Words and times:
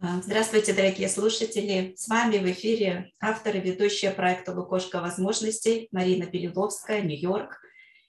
А, 0.00 0.22
здравствуйте, 0.22 0.72
дорогие 0.74 1.08
слушатели! 1.08 1.92
С 1.96 2.06
вами 2.06 2.38
в 2.38 2.48
эфире 2.52 3.10
автор 3.20 3.56
и 3.56 3.60
ведущая 3.60 4.12
проекта 4.12 4.52
«Лукошка 4.52 5.00
возможностей» 5.00 5.88
Марина 5.90 6.24
Белиловская, 6.26 7.00
Нью-Йорк. 7.00 7.58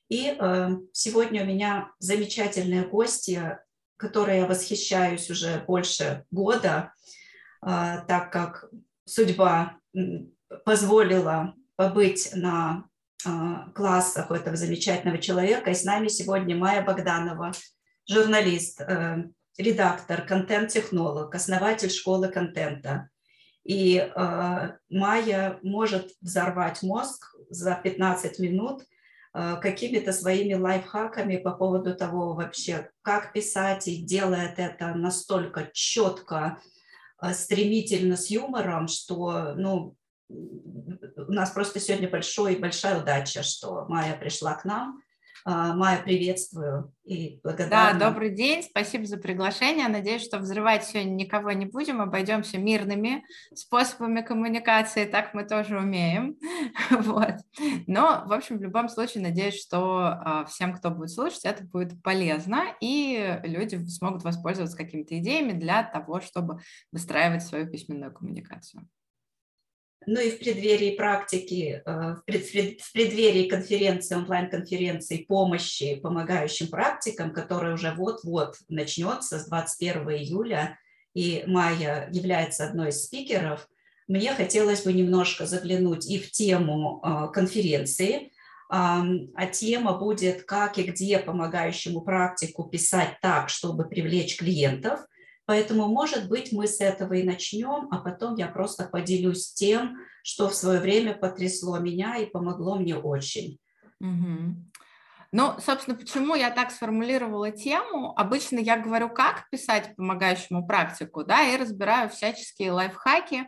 И 0.08 0.38
э, 0.40 0.70
сегодня 0.94 1.42
у 1.42 1.48
меня 1.48 1.92
замечательные 1.98 2.84
гости, 2.84 3.58
которые 3.98 4.42
я 4.42 4.46
восхищаюсь 4.46 5.32
уже 5.32 5.64
больше 5.66 6.26
года, 6.30 6.94
э, 7.64 8.04
так 8.08 8.32
как 8.32 8.70
судьба 9.06 9.80
позволила 10.66 11.56
побыть 11.76 12.30
на 12.36 12.86
э, 13.26 13.30
классах 13.74 14.30
у 14.30 14.36
этого 14.36 14.56
замечательного 14.56 15.18
человека. 15.18 15.72
И 15.72 15.74
с 15.74 15.84
нами 15.84 16.08
сегодня 16.08 16.56
Майя 16.56 16.84
Богданова, 16.84 17.52
журналист, 18.08 18.80
э, 18.80 19.24
редактор, 19.60 20.26
контент-технолог, 20.26 21.36
основатель 21.36 21.92
школы 21.92 22.30
контента. 22.30 23.10
И 23.64 23.98
э, 23.98 24.72
Майя 24.90 25.60
может 25.62 26.12
взорвать 26.22 26.82
мозг 26.82 27.36
за 27.50 27.76
15 27.76 28.40
минут 28.40 28.84
э, 29.34 29.58
какими-то 29.62 30.14
своими 30.14 30.54
лайфхаками 30.54 31.38
по 31.38 31.52
поводу 31.52 31.94
того 31.94 32.34
вообще, 32.34 32.90
как 33.02 33.34
писать, 33.34 33.88
и 33.90 34.02
делает 34.02 34.58
это 34.58 34.96
настолько 34.96 35.70
четко, 35.74 36.60
э, 37.22 37.34
стремительно, 37.34 38.16
с 38.16 38.30
юмором, 38.30 38.88
что 38.88 39.54
ну, 39.56 39.96
у 40.30 41.32
нас 41.32 41.52
просто 41.52 41.82
сегодня 41.82 42.10
большой, 42.10 42.56
большая 42.56 43.02
удача, 43.02 43.44
что 43.44 43.86
Майя 43.90 44.16
пришла 44.18 44.54
к 44.56 44.64
нам– 44.64 45.02
Майя, 45.46 46.02
приветствую 46.04 46.94
и 47.06 47.40
благодарна. 47.44 48.00
Да, 48.00 48.10
добрый 48.10 48.30
день, 48.30 48.64
спасибо 48.64 49.06
за 49.06 49.18
приглашение. 49.18 49.88
Надеюсь, 49.88 50.24
что 50.24 50.38
взрывать 50.38 50.86
сегодня 50.86 51.12
никого 51.12 51.52
не 51.52 51.66
будем, 51.66 52.02
обойдемся 52.02 52.58
мирными 52.58 53.24
способами 53.54 54.22
коммуникации, 54.22 55.06
так 55.06 55.34
мы 55.34 55.46
тоже 55.46 55.78
умеем. 55.78 56.38
Вот. 56.92 57.36
Но, 57.88 58.24
в 58.26 58.34
общем, 58.34 58.58
в 58.58 58.62
любом 58.62 58.90
случае, 58.90 59.24
надеюсь, 59.24 59.62
что 59.62 60.00
а, 60.00 60.46
всем, 60.46 60.76
кто 60.76 60.90
будет 60.90 61.12
слушать, 61.12 61.46
это 61.46 61.64
будет 61.64 62.02
полезно, 62.04 62.66
и 62.82 63.40
люди 63.44 63.78
смогут 63.88 64.24
воспользоваться 64.24 64.78
какими-то 64.78 65.18
идеями 65.20 65.54
для 65.54 65.84
того, 65.84 66.22
чтобы 66.22 66.60
выстраивать 66.92 67.44
свою 67.44 67.68
письменную 67.68 68.14
коммуникацию. 68.14 68.88
Ну 70.06 70.20
и 70.20 70.32
в 70.32 70.40
преддверии 70.40 70.96
практики, 70.96 71.84
э, 71.86 71.92
в 71.92 72.24
преддверии 72.94 73.50
конференции, 73.50 74.16
онлайн-конференции 74.16 75.26
помощи 75.28 75.96
помогающим 75.96 76.68
практикам, 76.68 77.34
которая 77.34 77.74
уже 77.74 77.94
вот-вот 77.94 78.56
начнется 78.70 79.40
с 79.40 79.48
21 79.48 80.10
июля, 80.12 80.80
и 81.14 81.44
Майя 81.48 82.10
является 82.12 82.66
одной 82.66 82.90
из 82.90 83.04
спикеров, 83.04 83.68
мне 84.08 84.34
хотелось 84.34 84.84
бы 84.84 84.94
немножко 84.94 85.46
заглянуть 85.46 86.10
и 86.10 86.18
в 86.18 86.32
тему 86.32 87.02
э, 87.04 87.34
конференции, 87.34 88.32
а 88.72 89.48
тема 89.52 89.98
будет 89.98 90.44
«Как 90.44 90.78
и 90.78 90.84
где 90.84 91.18
помогающему 91.18 92.02
практику 92.02 92.66
писать 92.66 93.18
так, 93.20 93.50
чтобы 93.50 93.90
привлечь 93.90 94.38
клиентов», 94.38 95.00
Поэтому, 95.50 95.88
может 95.88 96.30
быть, 96.30 96.52
мы 96.52 96.68
с 96.68 96.80
этого 96.80 97.16
и 97.16 97.24
начнем, 97.24 97.88
а 97.90 97.98
потом 97.98 98.36
я 98.36 98.46
просто 98.46 98.84
поделюсь 98.84 99.52
тем, 99.52 99.98
что 100.22 100.48
в 100.48 100.54
свое 100.54 100.80
время 100.80 101.16
потрясло 101.16 101.80
меня 101.80 102.18
и 102.18 102.28
помогло 102.28 102.76
мне 102.76 102.96
очень. 102.96 103.58
Угу. 104.00 104.56
Ну, 105.32 105.56
собственно, 105.58 105.98
почему 105.98 106.36
я 106.36 106.52
так 106.52 106.70
сформулировала 106.70 107.50
тему? 107.50 108.14
Обычно 108.16 108.60
я 108.60 108.78
говорю, 108.78 109.10
как 109.10 109.50
писать 109.50 109.96
помогающему 109.96 110.68
практику, 110.68 111.24
да, 111.24 111.42
и 111.42 111.58
разбираю 111.58 112.12
всяческие 112.12 112.72
лайфхаки, 112.72 113.48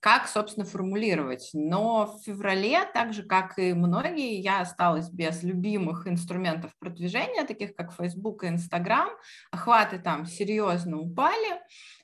как, 0.00 0.28
собственно, 0.28 0.64
формулировать. 0.64 1.50
Но 1.52 2.06
в 2.06 2.24
феврале, 2.24 2.84
так 2.94 3.12
же, 3.12 3.22
как 3.22 3.58
и 3.58 3.74
многие, 3.74 4.40
я 4.40 4.60
осталась 4.60 5.10
без 5.10 5.42
любимых 5.42 6.06
инструментов 6.06 6.72
продвижения, 6.78 7.44
таких 7.44 7.74
как 7.74 7.92
Facebook 7.92 8.44
и 8.44 8.48
Instagram. 8.48 9.10
Охваты 9.50 9.98
там 9.98 10.26
серьезно 10.26 10.98
упали, 10.98 11.60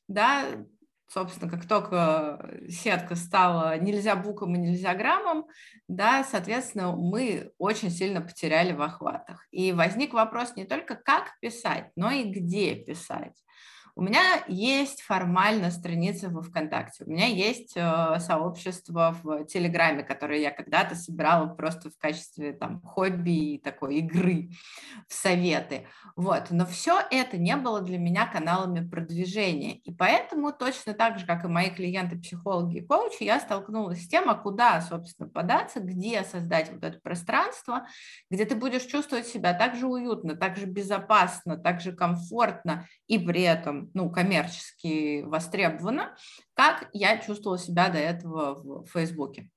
да, 0.09 0.45
собственно, 1.09 1.51
как 1.51 1.67
только 1.67 2.59
сетка 2.69 3.15
стала 3.15 3.79
нельзя 3.79 4.17
буком 4.17 4.55
и 4.55 4.59
нельзя 4.59 4.95
граммом, 4.95 5.47
да, 5.89 6.25
соответственно, 6.25 6.93
мы 6.97 7.53
очень 7.59 7.91
сильно 7.91 8.21
потеряли 8.21 8.73
в 8.73 8.83
охватах. 8.83 9.47
И 9.51 9.73
возник 9.73 10.13
вопрос 10.13 10.57
не 10.57 10.65
только 10.65 10.97
как 10.97 11.39
писать, 11.41 11.91
но 11.97 12.11
и 12.11 12.25
где 12.25 12.75
писать. 12.75 13.37
У 13.99 14.03
меня 14.03 14.45
есть 14.47 15.01
формально 15.01 15.71
страница 15.71 16.29
во 16.29 16.43
ВКонтакте, 16.43 17.05
у 17.05 17.11
меня 17.11 17.29
есть 17.29 17.73
э, 17.77 18.19
сообщество 18.21 19.17
в 19.23 19.47
Телеграме, 19.47 20.03
которое 20.03 20.39
я 20.39 20.51
когда-то 20.51 20.95
собирала 20.95 21.47
просто 21.47 21.89
в 21.89 21.97
качестве 21.97 22.53
там 22.53 22.83
хобби 22.83 23.55
и 23.55 23.59
такой 23.59 23.97
игры 24.01 24.51
в 25.09 25.15
советы. 25.15 25.87
Вот. 26.15 26.49
Но 26.51 26.67
все 26.67 27.01
это 27.11 27.39
не 27.39 27.57
было 27.57 27.81
для 27.81 27.97
меня 27.97 28.27
каналами 28.27 28.87
продвижения. 28.87 29.79
И 29.79 29.95
поэтому 29.95 30.53
точно 30.53 30.93
так 30.93 31.19
же, 31.19 31.25
как 31.25 31.47
и 31.47 31.49
мои 31.49 31.71
клиенты, 31.71 32.19
психологи 32.19 32.81
и 32.81 32.87
коучи, 32.87 33.23
я 33.23 33.41
столкнулась 33.41 34.05
с 34.05 34.09
тем, 34.09 34.29
а 34.29 34.35
куда, 34.35 34.83
собственно, 34.83 35.31
податься, 35.31 35.81
где 35.81 36.23
создать 36.23 36.71
вот 36.71 36.85
это 36.85 37.01
пространство, 37.01 37.87
где 38.31 38.45
ты 38.45 38.57
будешь 38.57 38.85
чувствовать 38.85 39.27
себя 39.27 39.55
так 39.55 39.75
же 39.75 39.87
уютно, 39.87 40.37
так 40.37 40.59
же 40.59 40.67
безопасно, 40.67 41.57
так 41.57 41.81
же 41.81 41.93
комфортно 41.93 42.87
и 43.07 43.19
при 43.19 43.41
этом 43.41 43.86
ну, 43.95 44.11
коммерчески 44.11 45.23
востребовано, 45.23 46.17
как 46.55 46.89
я 46.93 47.19
чувствовала 47.19 47.59
себя 47.59 47.89
до 47.89 47.99
этого 47.99 48.83
в 48.83 48.87
Фейсбуке. 48.87 49.51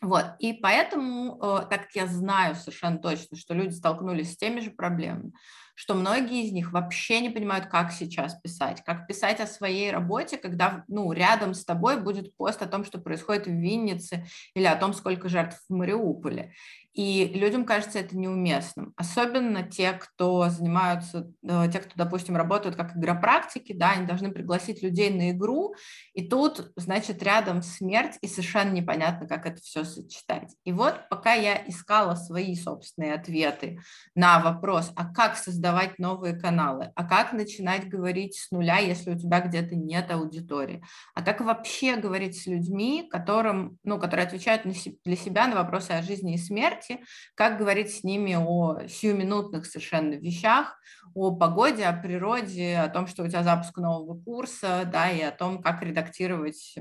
Вот, 0.00 0.24
и 0.40 0.52
поэтому, 0.52 1.36
э, 1.36 1.66
так 1.70 1.82
как 1.82 1.94
я 1.94 2.06
знаю 2.08 2.56
совершенно 2.56 2.98
точно, 2.98 3.36
что 3.36 3.54
люди 3.54 3.72
столкнулись 3.72 4.32
с 4.32 4.36
теми 4.36 4.58
же 4.58 4.72
проблемами, 4.72 5.32
что 5.82 5.94
многие 5.94 6.44
из 6.44 6.52
них 6.52 6.70
вообще 6.70 7.18
не 7.18 7.28
понимают, 7.28 7.66
как 7.66 7.90
сейчас 7.90 8.36
писать, 8.36 8.84
как 8.84 9.08
писать 9.08 9.40
о 9.40 9.48
своей 9.48 9.90
работе, 9.90 10.36
когда 10.36 10.84
ну, 10.86 11.10
рядом 11.10 11.54
с 11.54 11.64
тобой 11.64 12.00
будет 12.00 12.36
пост 12.36 12.62
о 12.62 12.68
том, 12.68 12.84
что 12.84 13.00
происходит 13.00 13.48
в 13.48 13.50
Виннице 13.50 14.24
или 14.54 14.64
о 14.66 14.76
том, 14.76 14.94
сколько 14.94 15.28
жертв 15.28 15.60
в 15.68 15.74
Мариуполе. 15.74 16.52
И 16.94 17.32
людям 17.34 17.64
кажется 17.64 18.00
это 18.00 18.16
неуместным. 18.16 18.92
Особенно 18.96 19.62
те, 19.62 19.92
кто 19.92 20.50
занимаются, 20.50 21.32
э, 21.42 21.70
те, 21.72 21.80
кто, 21.80 21.92
допустим, 21.96 22.36
работают 22.36 22.76
как 22.76 22.94
игропрактики, 22.94 23.72
да, 23.72 23.92
они 23.92 24.06
должны 24.06 24.30
пригласить 24.30 24.82
людей 24.82 25.10
на 25.10 25.30
игру, 25.30 25.74
и 26.12 26.28
тут, 26.28 26.70
значит, 26.76 27.22
рядом 27.22 27.62
смерть, 27.62 28.18
и 28.20 28.28
совершенно 28.28 28.72
непонятно, 28.72 29.26
как 29.26 29.46
это 29.46 29.62
все 29.62 29.84
сочетать. 29.84 30.54
И 30.64 30.72
вот 30.72 31.08
пока 31.08 31.32
я 31.32 31.66
искала 31.66 32.14
свои 32.14 32.54
собственные 32.54 33.14
ответы 33.14 33.80
на 34.14 34.40
вопрос, 34.40 34.92
а 34.94 35.06
как 35.06 35.36
создавать 35.36 35.71
новые 35.98 36.34
каналы, 36.34 36.92
а 36.94 37.04
как 37.04 37.32
начинать 37.32 37.88
говорить 37.88 38.36
с 38.36 38.50
нуля, 38.50 38.78
если 38.78 39.10
у 39.10 39.18
тебя 39.18 39.40
где-то 39.40 39.74
нет 39.74 40.10
аудитории, 40.10 40.82
а 41.14 41.22
как 41.22 41.40
вообще 41.40 41.96
говорить 41.96 42.40
с 42.40 42.46
людьми, 42.46 43.08
которым, 43.10 43.78
ну, 43.84 43.98
которые 43.98 44.26
отвечают 44.26 44.62
для 44.62 45.16
себя 45.16 45.46
на 45.46 45.56
вопросы 45.56 45.92
о 45.92 46.02
жизни 46.02 46.34
и 46.34 46.38
смерти, 46.38 47.00
как 47.34 47.58
говорить 47.58 47.94
с 47.94 48.04
ними 48.04 48.34
о 48.34 48.86
сиюминутных 48.86 49.66
совершенно 49.66 50.14
вещах, 50.14 50.78
о 51.14 51.34
погоде, 51.34 51.84
о 51.84 51.92
природе, 51.92 52.76
о 52.76 52.88
том, 52.88 53.06
что 53.06 53.22
у 53.22 53.28
тебя 53.28 53.42
запуск 53.42 53.76
нового 53.78 54.18
курса, 54.22 54.88
да, 54.90 55.10
и 55.10 55.20
о 55.20 55.30
том, 55.30 55.62
как 55.62 55.82
редактировать, 55.82 56.74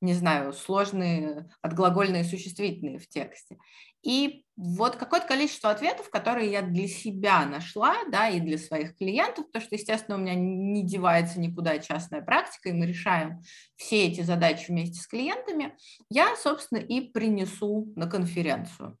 не 0.00 0.14
знаю, 0.14 0.52
сложные 0.52 1.48
отглагольные 1.62 2.24
существительные 2.24 2.98
в 2.98 3.08
тексте. 3.08 3.58
И 4.04 4.44
вот 4.56 4.96
какое-то 4.96 5.26
количество 5.26 5.70
ответов, 5.70 6.10
которые 6.10 6.50
я 6.50 6.62
для 6.62 6.86
себя 6.86 7.44
нашла, 7.44 7.96
да, 8.10 8.28
и 8.28 8.38
для 8.38 8.58
своих 8.58 8.96
клиентов, 8.96 9.46
потому 9.46 9.64
что, 9.64 9.74
естественно, 9.74 10.16
у 10.16 10.20
меня 10.20 10.34
не 10.34 10.84
девается 10.84 11.40
никуда 11.40 11.78
частная 11.78 12.22
практика, 12.22 12.68
и 12.68 12.72
мы 12.72 12.86
решаем 12.86 13.40
все 13.76 14.06
эти 14.06 14.20
задачи 14.20 14.66
вместе 14.68 15.00
с 15.00 15.06
клиентами, 15.06 15.76
я, 16.10 16.36
собственно, 16.36 16.78
и 16.78 17.00
принесу 17.00 17.92
на 17.96 18.06
конференцию. 18.08 18.96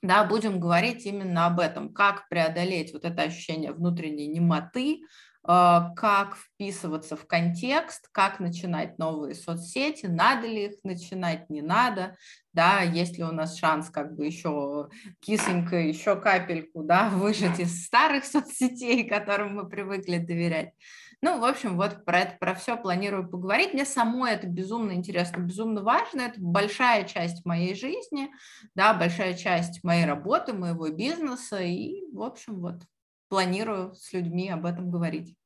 Да, 0.00 0.24
будем 0.24 0.60
говорить 0.60 1.06
именно 1.06 1.46
об 1.46 1.58
этом, 1.58 1.92
как 1.92 2.28
преодолеть 2.28 2.92
вот 2.92 3.04
это 3.04 3.22
ощущение 3.22 3.72
внутренней 3.72 4.28
немоты, 4.28 5.00
как 5.48 6.36
вписываться 6.36 7.16
в 7.16 7.26
контекст, 7.26 8.10
как 8.12 8.38
начинать 8.38 8.98
новые 8.98 9.34
соцсети, 9.34 10.04
надо 10.04 10.46
ли 10.46 10.66
их 10.66 10.72
начинать, 10.84 11.48
не 11.48 11.62
надо, 11.62 12.18
да, 12.52 12.82
есть 12.82 13.16
ли 13.16 13.24
у 13.24 13.32
нас 13.32 13.56
шанс 13.56 13.88
как 13.88 14.14
бы 14.14 14.26
еще 14.26 14.90
кисонько, 15.20 15.76
еще 15.76 16.20
капельку, 16.20 16.82
да, 16.82 17.08
выжать 17.14 17.60
из 17.60 17.86
старых 17.86 18.26
соцсетей, 18.26 19.08
которым 19.08 19.54
мы 19.54 19.66
привыкли 19.66 20.18
доверять. 20.18 20.74
Ну, 21.22 21.40
в 21.40 21.44
общем, 21.44 21.78
вот 21.78 22.04
про 22.04 22.20
это, 22.20 22.36
про 22.38 22.54
все 22.54 22.76
планирую 22.76 23.26
поговорить. 23.26 23.72
Мне 23.72 23.86
самой 23.86 24.32
это 24.32 24.46
безумно 24.46 24.92
интересно, 24.92 25.40
безумно 25.40 25.82
важно. 25.82 26.20
Это 26.20 26.40
большая 26.40 27.04
часть 27.04 27.46
моей 27.46 27.74
жизни, 27.74 28.30
да, 28.74 28.92
большая 28.92 29.32
часть 29.32 29.82
моей 29.82 30.04
работы, 30.04 30.52
моего 30.52 30.90
бизнеса. 30.90 31.58
И, 31.60 32.02
в 32.12 32.22
общем, 32.22 32.60
вот 32.60 32.82
планирую 33.28 33.94
с 33.94 34.12
людьми 34.12 34.50
об 34.50 34.66
этом 34.66 34.90
говорить. 34.90 35.36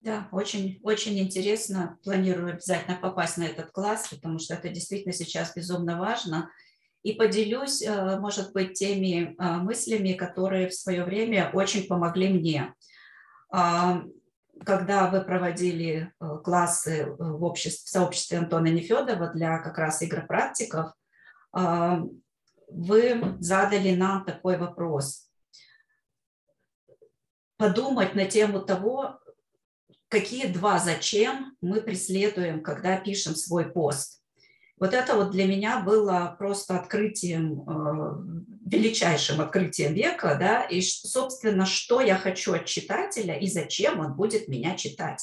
Да, 0.00 0.28
очень, 0.32 0.80
очень 0.82 1.18
интересно. 1.18 1.98
Планирую 2.04 2.54
обязательно 2.54 2.96
попасть 2.96 3.36
на 3.36 3.44
этот 3.44 3.70
класс, 3.70 4.08
потому 4.08 4.38
что 4.38 4.54
это 4.54 4.68
действительно 4.70 5.12
сейчас 5.12 5.54
безумно 5.54 5.98
важно. 5.98 6.50
И 7.02 7.12
поделюсь, 7.12 7.82
э, 7.82 8.18
может 8.18 8.52
быть, 8.52 8.74
теми 8.74 9.34
э, 9.38 9.56
мыслями, 9.58 10.14
которые 10.14 10.68
в 10.68 10.74
свое 10.74 11.04
время 11.04 11.50
очень 11.52 11.86
помогли 11.86 12.28
мне. 12.28 12.74
А, 13.50 14.02
когда 14.64 15.08
вы 15.08 15.22
проводили 15.22 16.12
э, 16.20 16.38
классы 16.44 17.06
в, 17.18 17.42
обществе, 17.44 17.84
в 17.86 17.88
сообществе 17.88 18.38
Антона 18.38 18.66
Нефедова 18.66 19.28
для 19.28 19.58
как 19.58 19.78
раз 19.78 20.02
игропрактиков, 20.02 20.92
а, 21.52 22.02
вы 22.68 23.36
задали 23.40 23.94
нам 23.94 24.24
такой 24.24 24.58
вопрос. 24.58 25.29
Подумать 27.60 28.14
на 28.14 28.24
тему 28.24 28.60
того, 28.60 29.18
какие 30.08 30.46
два 30.46 30.78
зачем 30.78 31.58
мы 31.60 31.82
преследуем, 31.82 32.62
когда 32.62 32.96
пишем 32.96 33.36
свой 33.36 33.70
пост. 33.70 34.22
Вот 34.78 34.94
это 34.94 35.14
вот 35.14 35.30
для 35.30 35.44
меня 35.44 35.80
было 35.80 36.34
просто 36.38 36.78
открытием, 36.78 37.60
э, 37.68 38.46
величайшим 38.64 39.42
открытием 39.42 39.92
века, 39.92 40.38
да, 40.40 40.62
и, 40.62 40.80
собственно, 40.80 41.66
что 41.66 42.00
я 42.00 42.16
хочу 42.16 42.54
от 42.54 42.64
читателя 42.64 43.38
и 43.38 43.46
зачем 43.46 44.00
он 44.00 44.14
будет 44.14 44.48
меня 44.48 44.74
читать. 44.74 45.22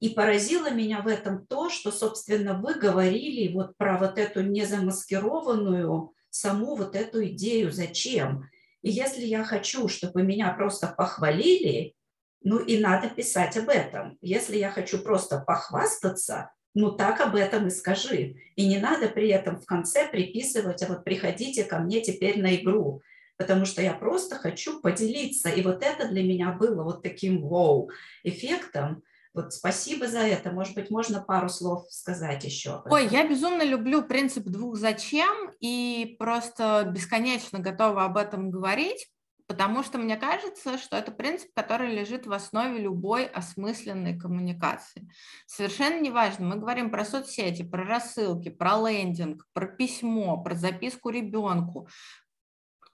И 0.00 0.08
поразило 0.08 0.70
меня 0.70 1.02
в 1.02 1.08
этом 1.08 1.46
то, 1.46 1.68
что, 1.68 1.92
собственно, 1.92 2.54
вы 2.54 2.72
говорили 2.72 3.52
вот 3.52 3.76
про 3.76 3.98
вот 3.98 4.16
эту 4.16 4.40
незамаскированную 4.40 6.10
саму 6.30 6.74
вот 6.74 6.96
эту 6.96 7.26
идею 7.26 7.70
«зачем?». 7.70 8.48
И 8.82 8.90
если 8.90 9.24
я 9.24 9.44
хочу, 9.44 9.88
чтобы 9.88 10.22
меня 10.22 10.52
просто 10.52 10.94
похвалили, 10.96 11.94
ну 12.42 12.58
и 12.58 12.78
надо 12.78 13.08
писать 13.08 13.56
об 13.56 13.68
этом. 13.68 14.16
Если 14.20 14.56
я 14.58 14.70
хочу 14.70 14.98
просто 14.98 15.40
похвастаться, 15.40 16.52
ну 16.74 16.92
так 16.92 17.20
об 17.20 17.34
этом 17.34 17.66
и 17.66 17.70
скажи. 17.70 18.36
И 18.54 18.68
не 18.68 18.78
надо 18.78 19.08
при 19.08 19.28
этом 19.28 19.60
в 19.60 19.66
конце 19.66 20.06
приписывать, 20.08 20.82
а 20.82 20.86
вот 20.86 21.04
приходите 21.04 21.64
ко 21.64 21.78
мне 21.78 22.00
теперь 22.00 22.40
на 22.40 22.54
игру, 22.56 23.02
потому 23.36 23.64
что 23.64 23.82
я 23.82 23.94
просто 23.94 24.36
хочу 24.36 24.80
поделиться. 24.80 25.48
И 25.48 25.62
вот 25.62 25.82
это 25.82 26.08
для 26.08 26.22
меня 26.22 26.52
было 26.52 26.84
вот 26.84 27.02
таким 27.02 27.42
вау-эффектом, 27.42 29.02
вот 29.34 29.52
спасибо 29.52 30.06
за 30.06 30.20
это. 30.20 30.50
Может 30.50 30.74
быть, 30.74 30.90
можно 30.90 31.20
пару 31.20 31.48
слов 31.48 31.86
сказать 31.90 32.44
еще? 32.44 32.82
Ой, 32.86 33.06
я 33.08 33.28
безумно 33.28 33.62
люблю 33.62 34.02
принцип 34.02 34.44
двух 34.44 34.76
зачем 34.76 35.50
и 35.60 36.16
просто 36.18 36.90
бесконечно 36.92 37.58
готова 37.58 38.04
об 38.04 38.16
этом 38.16 38.50
говорить, 38.50 39.08
потому 39.46 39.82
что 39.82 39.98
мне 39.98 40.16
кажется, 40.16 40.78
что 40.78 40.96
это 40.96 41.10
принцип, 41.10 41.48
который 41.54 41.94
лежит 41.94 42.26
в 42.26 42.32
основе 42.32 42.78
любой 42.78 43.26
осмысленной 43.26 44.18
коммуникации. 44.18 45.08
Совершенно 45.46 46.00
неважно, 46.00 46.46
мы 46.46 46.56
говорим 46.56 46.90
про 46.90 47.04
соцсети, 47.04 47.62
про 47.62 47.84
рассылки, 47.84 48.50
про 48.50 48.76
лендинг, 48.76 49.46
про 49.52 49.66
письмо, 49.66 50.42
про 50.42 50.54
записку 50.54 51.10
ребенку, 51.10 51.88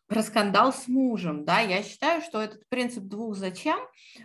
про 0.06 0.22
скандал 0.22 0.72
с 0.72 0.86
мужем, 0.88 1.44
да, 1.44 1.60
я 1.60 1.82
считаю, 1.82 2.22
что 2.22 2.40
этот 2.40 2.68
принцип 2.68 3.04
двух 3.04 3.36
зачем, 3.36 3.78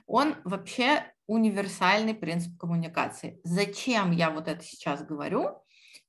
он 0.08 0.36
вообще 0.44 1.12
универсальный 1.28 2.14
принцип 2.14 2.58
коммуникации. 2.58 3.40
Зачем 3.44 4.12
я 4.12 4.32
вот 4.32 4.48
это 4.48 4.64
сейчас 4.64 5.04
говорю, 5.04 5.62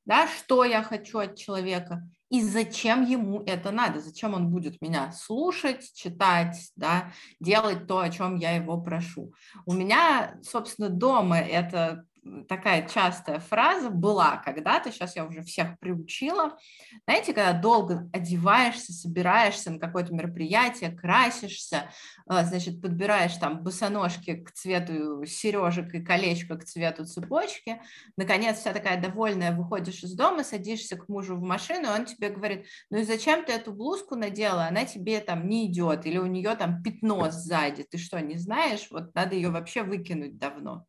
да, 0.04 0.26
что 0.26 0.64
я 0.64 0.82
хочу 0.82 1.18
от 1.18 1.36
человека 1.36 2.08
и 2.30 2.42
зачем 2.42 3.04
ему 3.04 3.42
это 3.44 3.70
надо, 3.72 4.00
зачем 4.00 4.34
он 4.34 4.50
будет 4.50 4.80
меня 4.80 5.12
слушать, 5.12 5.92
читать, 5.94 6.72
да, 6.76 7.12
делать 7.40 7.86
то, 7.86 7.98
о 7.98 8.08
чем 8.08 8.36
я 8.36 8.52
его 8.52 8.80
прошу. 8.80 9.34
У 9.66 9.72
меня, 9.72 10.38
собственно, 10.42 10.88
дома 10.88 11.38
это 11.38 12.04
такая 12.48 12.88
частая 12.88 13.40
фраза 13.40 13.90
была 13.90 14.36
когда-то, 14.38 14.92
сейчас 14.92 15.16
я 15.16 15.24
уже 15.24 15.42
всех 15.42 15.78
приучила. 15.78 16.58
Знаете, 17.06 17.32
когда 17.32 17.52
долго 17.52 18.08
одеваешься, 18.12 18.92
собираешься 18.92 19.70
на 19.70 19.78
какое-то 19.78 20.12
мероприятие, 20.12 20.90
красишься, 20.90 21.90
а, 22.26 22.44
значит, 22.44 22.80
подбираешь 22.80 23.36
там 23.36 23.62
босоножки 23.62 24.36
к 24.36 24.52
цвету 24.52 25.24
сережек 25.24 25.94
и 25.94 26.02
колечко 26.02 26.56
к 26.56 26.64
цвету 26.64 27.04
цепочки, 27.04 27.80
наконец 28.16 28.58
вся 28.58 28.72
такая 28.72 29.00
довольная 29.00 29.52
выходишь 29.52 30.02
из 30.02 30.14
дома, 30.14 30.44
садишься 30.44 30.96
к 30.96 31.08
мужу 31.08 31.36
в 31.36 31.42
машину, 31.42 31.88
и 31.88 31.98
он 31.98 32.04
тебе 32.04 32.30
говорит, 32.30 32.66
ну 32.90 32.98
и 32.98 33.04
зачем 33.04 33.44
ты 33.44 33.52
эту 33.52 33.72
блузку 33.72 34.14
надела, 34.16 34.66
она 34.66 34.84
тебе 34.84 35.20
там 35.20 35.48
не 35.48 35.66
идет, 35.66 36.06
или 36.06 36.18
у 36.18 36.26
нее 36.26 36.54
там 36.56 36.82
пятно 36.82 37.30
сзади, 37.30 37.84
ты 37.84 37.98
что, 37.98 38.20
не 38.20 38.36
знаешь, 38.36 38.88
вот 38.90 39.14
надо 39.14 39.34
ее 39.34 39.50
вообще 39.50 39.82
выкинуть 39.82 40.38
давно. 40.38 40.86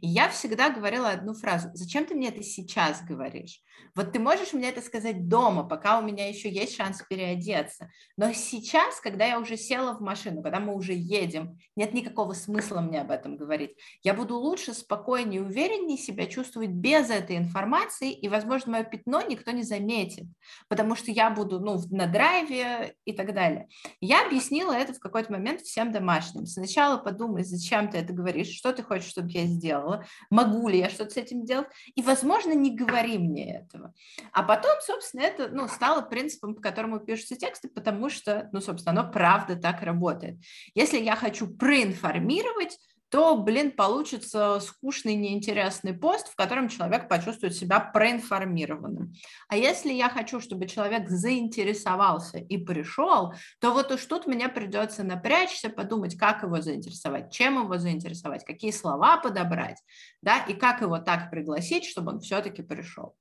И 0.00 0.06
я 0.06 0.28
всегда 0.28 0.70
говорила 0.70 1.10
одну 1.10 1.34
фразу, 1.34 1.70
зачем 1.74 2.06
ты 2.06 2.14
мне 2.14 2.28
это 2.28 2.42
сейчас 2.42 3.02
говоришь? 3.02 3.60
Вот 3.94 4.12
ты 4.12 4.18
можешь 4.18 4.52
мне 4.52 4.70
это 4.70 4.80
сказать 4.80 5.28
дома, 5.28 5.64
пока 5.64 5.98
у 5.98 6.02
меня 6.02 6.28
еще 6.28 6.50
есть 6.50 6.76
шанс 6.76 7.02
переодеться. 7.08 7.90
Но 8.16 8.32
сейчас, 8.32 9.00
когда 9.00 9.26
я 9.26 9.38
уже 9.38 9.56
села 9.56 9.94
в 9.94 10.00
машину, 10.00 10.42
когда 10.42 10.60
мы 10.60 10.74
уже 10.74 10.94
едем, 10.94 11.58
нет 11.76 11.92
никакого 11.92 12.32
смысла 12.32 12.80
мне 12.80 13.00
об 13.00 13.10
этом 13.10 13.36
говорить. 13.36 13.76
Я 14.02 14.14
буду 14.14 14.36
лучше, 14.36 14.72
спокойнее, 14.72 15.42
увереннее 15.42 15.98
себя 15.98 16.26
чувствовать 16.26 16.70
без 16.70 17.10
этой 17.10 17.36
информации, 17.36 18.12
и, 18.12 18.28
возможно, 18.28 18.72
мое 18.72 18.84
пятно 18.84 19.20
никто 19.22 19.50
не 19.50 19.62
заметит, 19.62 20.26
потому 20.68 20.96
что 20.96 21.10
я 21.10 21.30
буду 21.30 21.60
ну, 21.60 21.78
на 21.90 22.06
драйве 22.06 22.94
и 23.04 23.12
так 23.12 23.34
далее. 23.34 23.68
Я 24.00 24.26
объяснила 24.26 24.72
это 24.72 24.94
в 24.94 25.00
какой-то 25.00 25.32
момент 25.32 25.60
всем 25.60 25.92
домашним. 25.92 26.46
Сначала 26.46 26.96
подумай, 26.96 27.44
зачем 27.44 27.90
ты 27.90 27.98
это 27.98 28.12
говоришь, 28.12 28.48
что 28.48 28.72
ты 28.72 28.82
хочешь, 28.82 29.10
чтобы 29.10 29.30
я 29.30 29.46
сделала, 29.52 30.04
могу 30.30 30.68
ли 30.68 30.78
я 30.78 30.88
что-то 30.88 31.10
с 31.10 31.16
этим 31.16 31.44
делать, 31.44 31.68
и, 31.94 32.02
возможно, 32.02 32.52
не 32.52 32.74
говори 32.74 33.18
мне 33.18 33.58
этого. 33.58 33.94
А 34.32 34.42
потом, 34.42 34.72
собственно, 34.80 35.22
это 35.22 35.48
ну, 35.48 35.68
стало 35.68 36.02
принципом, 36.02 36.54
по 36.54 36.60
которому 36.60 37.00
пишутся 37.00 37.36
тексты, 37.36 37.68
потому 37.68 38.10
что, 38.10 38.48
ну, 38.52 38.60
собственно, 38.60 39.00
оно 39.00 39.10
правда 39.10 39.56
так 39.56 39.82
работает. 39.82 40.38
Если 40.74 40.98
я 40.98 41.16
хочу 41.16 41.46
проинформировать, 41.46 42.78
то, 43.12 43.36
блин, 43.36 43.72
получится 43.72 44.58
скучный, 44.60 45.16
неинтересный 45.16 45.92
пост, 45.92 46.28
в 46.28 46.34
котором 46.34 46.70
человек 46.70 47.08
почувствует 47.08 47.54
себя 47.54 47.78
проинформированным. 47.78 49.12
А 49.48 49.56
если 49.58 49.92
я 49.92 50.08
хочу, 50.08 50.40
чтобы 50.40 50.66
человек 50.66 51.10
заинтересовался 51.10 52.38
и 52.38 52.56
пришел, 52.56 53.34
то 53.60 53.72
вот 53.72 53.92
уж 53.92 54.02
тут 54.06 54.26
мне 54.26 54.48
придется 54.48 55.04
напрячься, 55.04 55.68
подумать, 55.68 56.16
как 56.16 56.42
его 56.42 56.62
заинтересовать, 56.62 57.30
чем 57.30 57.62
его 57.62 57.76
заинтересовать, 57.76 58.46
какие 58.46 58.70
слова 58.70 59.18
подобрать, 59.18 59.82
да, 60.22 60.38
и 60.46 60.54
как 60.54 60.80
его 60.80 60.98
так 60.98 61.30
пригласить, 61.30 61.84
чтобы 61.84 62.12
он 62.12 62.20
все-таки 62.20 62.62
пришел. 62.62 63.14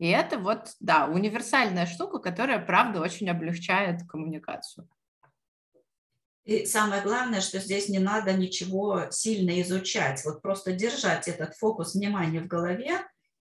И 0.00 0.08
это 0.08 0.38
вот, 0.40 0.72
да, 0.80 1.06
универсальная 1.06 1.86
штука, 1.86 2.18
которая, 2.18 2.58
правда, 2.58 3.00
очень 3.00 3.30
облегчает 3.30 4.02
коммуникацию. 4.08 4.88
И 6.48 6.64
самое 6.64 7.02
главное, 7.02 7.42
что 7.42 7.60
здесь 7.60 7.90
не 7.90 7.98
надо 7.98 8.32
ничего 8.32 9.02
сильно 9.10 9.60
изучать, 9.60 10.24
вот 10.24 10.40
просто 10.40 10.72
держать 10.72 11.28
этот 11.28 11.54
фокус 11.54 11.94
внимания 11.94 12.40
в 12.40 12.46
голове, 12.46 13.02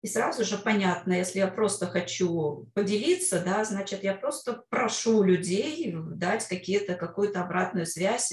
и 0.01 0.09
сразу 0.09 0.47
же 0.47 0.57
понятно, 0.57 1.13
если 1.13 1.41
я 1.41 1.49
просто 1.49 1.89
хочу 1.89 2.71
поделиться, 2.73 3.41
да, 3.45 3.63
значит, 3.67 4.03
я 4.03 4.15
просто 4.15 4.63
прошу 4.71 5.23
людей 5.23 5.95
дать 5.95 6.49
какие-то, 6.49 6.95
какую-то 6.95 7.43
обратную 7.43 7.85
связь. 7.85 8.33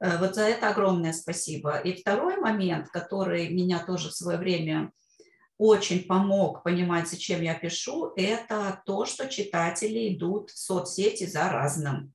Э, 0.00 0.18
вот 0.18 0.36
за 0.36 0.42
это 0.42 0.68
огромное 0.68 1.12
спасибо. 1.12 1.78
И 1.78 2.00
второй 2.00 2.36
момент, 2.36 2.90
который 2.90 3.48
меня 3.48 3.84
тоже 3.84 4.10
в 4.10 4.14
свое 4.14 4.38
время 4.38 4.92
очень 5.58 6.04
помог 6.04 6.62
понимать, 6.62 7.08
зачем 7.08 7.42
я 7.42 7.54
пишу, 7.54 8.12
это 8.14 8.80
то, 8.86 9.06
что 9.06 9.26
читатели 9.26 10.14
идут 10.14 10.50
в 10.50 10.58
соцсети 10.58 11.26
за 11.26 11.48
разным 11.48 12.13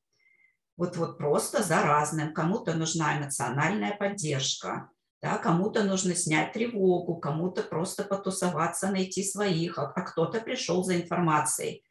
вот, 0.79 0.95
вот 0.95 1.17
просто 1.17 1.61
за 1.61 1.81
разным. 1.83 2.33
Кому-то 2.33 2.73
нужна 2.73 3.19
эмоциональная 3.19 3.97
поддержка, 3.97 4.89
да, 5.21 5.37
кому-то 5.37 5.83
нужно 5.83 6.15
снять 6.15 6.53
тревогу, 6.53 7.17
кому-то 7.17 7.63
просто 7.63 8.05
потусоваться, 8.05 8.89
найти 8.89 9.25
своих, 9.25 9.77
а, 9.77 9.91
а 9.93 10.01
кто-то 10.01 10.39
пришел 10.39 10.81
за 10.85 10.95
информацией. 10.95 11.83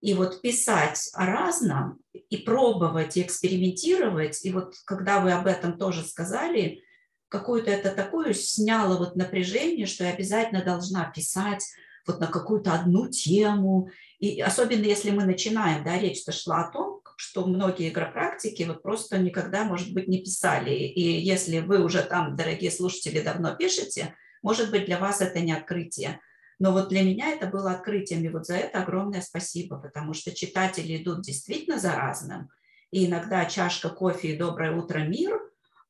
И 0.00 0.14
вот 0.14 0.42
писать 0.42 1.10
о 1.14 1.26
разном 1.26 1.98
и 2.12 2.36
пробовать, 2.36 3.16
и 3.16 3.22
экспериментировать, 3.22 4.44
и 4.44 4.52
вот 4.52 4.74
когда 4.84 5.18
вы 5.18 5.32
об 5.32 5.48
этом 5.48 5.76
тоже 5.76 6.04
сказали, 6.04 6.84
какую-то 7.28 7.72
это 7.72 7.90
такое 7.90 8.32
сняло 8.32 8.96
вот 8.96 9.16
напряжение, 9.16 9.86
что 9.86 10.04
я 10.04 10.10
обязательно 10.10 10.62
должна 10.62 11.10
писать 11.10 11.66
вот 12.06 12.20
на 12.20 12.28
какую-то 12.28 12.74
одну 12.74 13.08
тему. 13.08 13.90
И 14.20 14.40
особенно 14.40 14.84
если 14.84 15.10
мы 15.10 15.24
начинаем, 15.24 15.82
да, 15.82 15.98
речь-то 15.98 16.30
шла 16.30 16.66
о 16.66 16.70
том, 16.70 16.95
что 17.16 17.46
многие 17.46 17.88
игропрактики 17.88 18.62
вот 18.62 18.82
просто 18.82 19.18
никогда, 19.18 19.64
может 19.64 19.92
быть, 19.92 20.06
не 20.06 20.22
писали. 20.22 20.70
И 20.70 21.00
если 21.00 21.60
вы 21.60 21.82
уже 21.82 22.02
там, 22.02 22.36
дорогие 22.36 22.70
слушатели, 22.70 23.20
давно 23.20 23.56
пишете, 23.56 24.14
может 24.42 24.70
быть, 24.70 24.84
для 24.84 24.98
вас 24.98 25.20
это 25.20 25.40
не 25.40 25.52
открытие. 25.52 26.20
Но 26.58 26.72
вот 26.72 26.88
для 26.88 27.02
меня 27.02 27.32
это 27.32 27.46
было 27.46 27.72
открытием, 27.72 28.22
и 28.24 28.28
вот 28.28 28.46
за 28.46 28.56
это 28.56 28.82
огромное 28.82 29.20
спасибо, 29.20 29.78
потому 29.78 30.14
что 30.14 30.34
читатели 30.34 30.96
идут 30.96 31.22
действительно 31.22 31.78
за 31.78 31.94
разным. 31.94 32.48
И 32.90 33.06
иногда 33.06 33.44
чашка 33.46 33.88
кофе 33.88 34.28
и 34.28 34.38
доброе 34.38 34.72
утро, 34.72 35.00
мир 35.00 35.38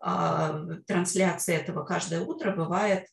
а, 0.01 0.65
трансляция 0.87 1.59
этого 1.59 1.85
каждое 1.85 2.21
утро 2.21 2.53
бывает 2.53 3.07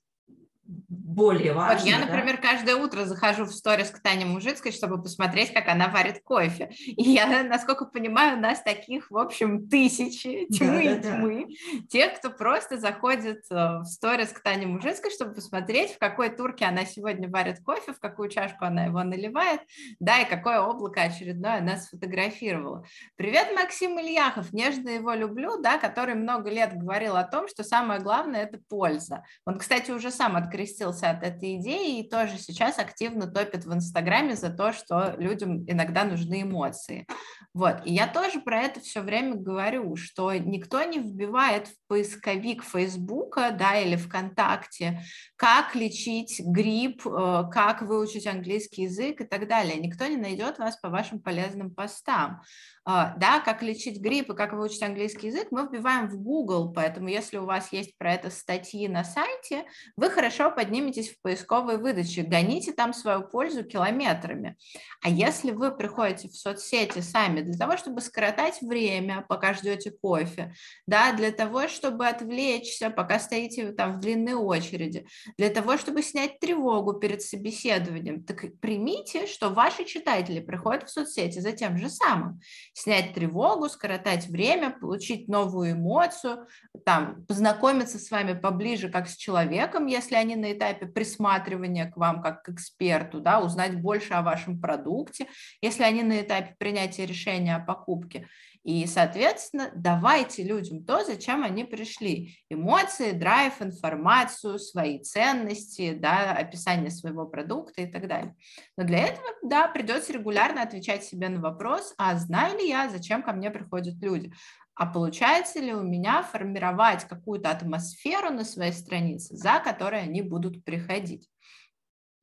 более 0.94 1.54
важно. 1.54 1.78
Вот 1.78 1.88
я, 1.88 2.00
например, 2.00 2.40
да? 2.42 2.50
каждое 2.50 2.76
утро 2.76 3.06
захожу 3.06 3.46
в 3.46 3.54
сторис 3.54 3.90
к 3.90 4.00
Тане 4.00 4.26
Мужицкой, 4.26 4.72
чтобы 4.72 5.02
посмотреть, 5.02 5.54
как 5.54 5.68
она 5.68 5.88
варит 5.90 6.22
кофе. 6.24 6.72
И 6.86 7.12
я, 7.12 7.44
насколько 7.44 7.86
понимаю, 7.86 8.38
у 8.38 8.42
нас 8.42 8.62
таких, 8.62 9.12
в 9.12 9.18
общем, 9.18 9.68
тысячи, 9.68 10.48
тьмы 10.48 10.96
да, 10.96 11.10
да, 11.10 11.18
тьмы. 11.18 11.46
Да. 11.48 11.80
Те, 11.90 12.10
кто 12.10 12.30
просто 12.30 12.78
заходит 12.78 13.44
э, 13.52 13.80
в 13.80 13.86
сторис 13.86 14.30
к 14.30 14.42
Тане 14.42 14.66
Мужицкой, 14.66 15.12
чтобы 15.12 15.34
посмотреть, 15.36 15.94
в 15.94 16.00
какой 16.00 16.30
турке 16.30 16.66
она 16.66 16.86
сегодня 16.86 17.30
варит 17.30 17.60
кофе, 17.64 17.94
в 17.94 18.00
какую 18.00 18.30
чашку 18.30 18.66
она 18.66 18.86
его 18.86 19.04
наливает, 19.04 19.62
да, 20.00 20.20
и 20.22 20.30
какое 20.30 20.62
облако 20.62 21.02
очередное 21.02 21.58
она 21.58 21.78
сфотографировала. 21.78 22.86
Привет, 23.16 23.50
Максим 23.56 24.00
Ильяхов, 24.00 24.54
нежно 24.54 24.90
его 24.90 25.14
люблю, 25.14 25.62
да, 25.62 25.78
который 25.78 26.16
много 26.16 26.50
лет 26.50 26.74
говорил 26.74 27.16
о 27.16 27.24
том, 27.24 27.48
что 27.48 27.64
самое 27.64 28.00
главное– 28.00 28.44
это 28.46 28.60
польза. 28.68 29.24
Он, 29.46 29.58
кстати, 29.60 29.92
уже 29.92 30.10
сам 30.10 30.36
открыл 30.36 30.64
открестился 30.84 31.10
от 31.10 31.24
этой 31.24 31.58
идеи 31.58 32.00
и 32.00 32.10
тоже 32.10 32.38
сейчас 32.38 32.80
активно 32.80 33.28
топит 33.28 33.66
в 33.66 33.74
Инстаграме 33.74 34.36
за 34.36 34.50
то, 34.50 34.74
что 34.74 35.16
людям 35.18 35.64
иногда 35.70 36.04
нужны 36.04 36.44
эмоции. 36.44 37.08
Вот. 37.54 37.86
И 37.86 37.94
я 37.94 38.08
тоже 38.08 38.42
про 38.42 38.62
это 38.62 38.80
все 38.80 39.02
время 39.02 39.36
говорю, 39.36 39.96
что 39.96 40.34
никто 40.34 40.84
не 40.84 41.00
вбивает 41.00 41.68
в 41.68 41.83
поисковик 41.94 42.64
Фейсбука 42.64 43.52
да, 43.52 43.80
или 43.80 43.96
ВКонтакте, 43.96 45.04
как 45.36 45.76
лечить 45.76 46.42
грипп, 46.44 47.06
э, 47.06 47.44
как 47.52 47.84
выучить 47.84 48.26
английский 48.26 48.84
язык 48.84 49.22
и 49.22 49.26
так 49.26 49.48
далее. 49.48 49.76
Никто 49.76 50.08
не 50.08 50.18
найдет 50.18 50.58
вас 50.58 50.78
по 50.78 50.90
вашим 50.90 51.20
полезным 51.20 51.70
постам. 51.70 52.42
А, 52.86 53.16
да, 53.18 53.40
как 53.40 53.62
лечить 53.64 54.02
грипп 54.02 54.32
и 54.32 54.36
как 54.36 54.52
выучить 54.52 54.82
английский 54.84 55.28
язык, 55.28 55.50
мы 55.52 55.68
вбиваем 55.68 56.10
в 56.10 56.18
Google, 56.18 56.74
поэтому 56.74 57.08
если 57.08 57.38
у 57.38 57.46
вас 57.46 57.72
есть 57.72 57.98
про 57.98 58.14
это 58.14 58.30
статьи 58.30 58.90
на 58.90 59.06
сайте, 59.06 59.64
вы 59.96 60.10
хорошо 60.10 60.52
подниметесь 60.52 61.12
в 61.12 61.22
поисковой 61.22 61.78
выдаче, 61.78 62.24
гоните 62.24 62.74
там 62.74 62.94
свою 62.94 63.22
пользу 63.22 63.64
километрами. 63.64 64.58
А 65.02 65.10
если 65.10 65.52
вы 65.52 65.72
приходите 65.72 66.28
в 66.28 66.36
соцсети 66.36 67.00
сами 67.00 67.42
для 67.42 67.58
того, 67.58 67.78
чтобы 67.78 68.02
скоротать 68.02 68.62
время, 68.62 69.26
пока 69.30 69.54
ждете 69.54 69.92
кофе, 69.92 70.54
да, 70.86 71.14
для 71.14 71.32
того, 71.32 71.70
чтобы 71.84 72.08
отвлечься, 72.08 72.90
пока 72.90 73.20
стоите 73.20 73.74
там 73.74 73.92
в 73.92 74.00
длинной 74.00 74.36
очереди, 74.36 75.06
для 75.38 75.50
того, 75.50 75.78
чтобы 75.78 76.02
снять 76.02 76.40
тревогу 76.40 76.94
перед 76.94 77.22
собеседованием, 77.22 78.24
так 78.24 78.46
примите, 78.62 79.28
что 79.28 79.50
ваши 79.50 79.84
читатели 79.84 80.40
приходят 80.40 80.88
в 80.88 80.90
соцсети 80.90 81.40
за 81.40 81.52
тем 81.52 81.78
же 81.78 81.90
самым 81.90 82.40
снять 82.74 83.14
тревогу, 83.14 83.68
скоротать 83.68 84.28
время, 84.28 84.70
получить 84.70 85.28
новую 85.28 85.74
эмоцию, 85.74 86.48
там, 86.86 87.26
познакомиться 87.26 88.00
с 88.00 88.10
вами 88.10 88.32
поближе 88.32 88.90
как 88.90 89.10
с 89.10 89.18
человеком, 89.18 89.86
если 89.88 90.16
они 90.16 90.38
на 90.38 90.54
этапе 90.54 90.86
присматривания 90.86 91.92
к 91.92 91.98
вам 91.98 92.22
как 92.22 92.44
к 92.44 92.50
эксперту, 92.50 93.20
да, 93.20 93.42
узнать 93.42 93.76
больше 93.82 94.14
о 94.14 94.22
вашем 94.22 94.62
продукте, 94.62 95.28
если 95.62 95.84
они 95.84 96.02
на 96.02 96.22
этапе 96.22 96.56
принятия 96.58 97.06
решения 97.06 97.58
о 97.58 97.60
покупке. 97.60 98.30
И, 98.64 98.88
соответственно, 98.88 99.72
давайте 99.76 100.44
людям 100.44 100.86
то, 100.86 101.04
зачем 101.04 101.44
они 101.44 101.66
пришли. 101.66 102.38
Эмоции, 102.50 103.12
драйв, 103.12 103.62
информацию, 103.62 104.58
свои 104.58 105.00
ценности, 105.00 105.94
да, 105.94 106.32
описание 106.32 106.90
своего 106.90 107.26
продукта 107.26 107.82
и 107.82 107.92
так 107.92 108.08
далее. 108.08 108.36
Но 108.78 108.86
для 108.86 109.00
этого, 109.00 109.28
да, 109.44 109.68
придется 109.68 110.14
регулярно 110.14 110.62
отвечать 110.62 111.04
себе 111.04 111.28
на 111.28 111.42
вопрос, 111.42 111.94
а 111.98 112.16
знаю 112.16 112.58
ли 112.58 112.70
я, 112.70 112.90
зачем 112.90 113.22
ко 113.22 113.34
мне 113.34 113.52
приходят 113.52 113.96
люди? 114.02 114.32
А 114.76 114.86
получается 114.86 115.60
ли 115.60 115.74
у 115.74 115.84
меня 115.84 116.24
формировать 116.24 117.04
какую-то 117.04 117.52
атмосферу 117.52 118.32
на 118.32 118.44
своей 118.44 118.72
странице, 118.72 119.36
за 119.36 119.60
которой 119.60 120.02
они 120.02 120.22
будут 120.22 120.64
приходить? 120.64 121.30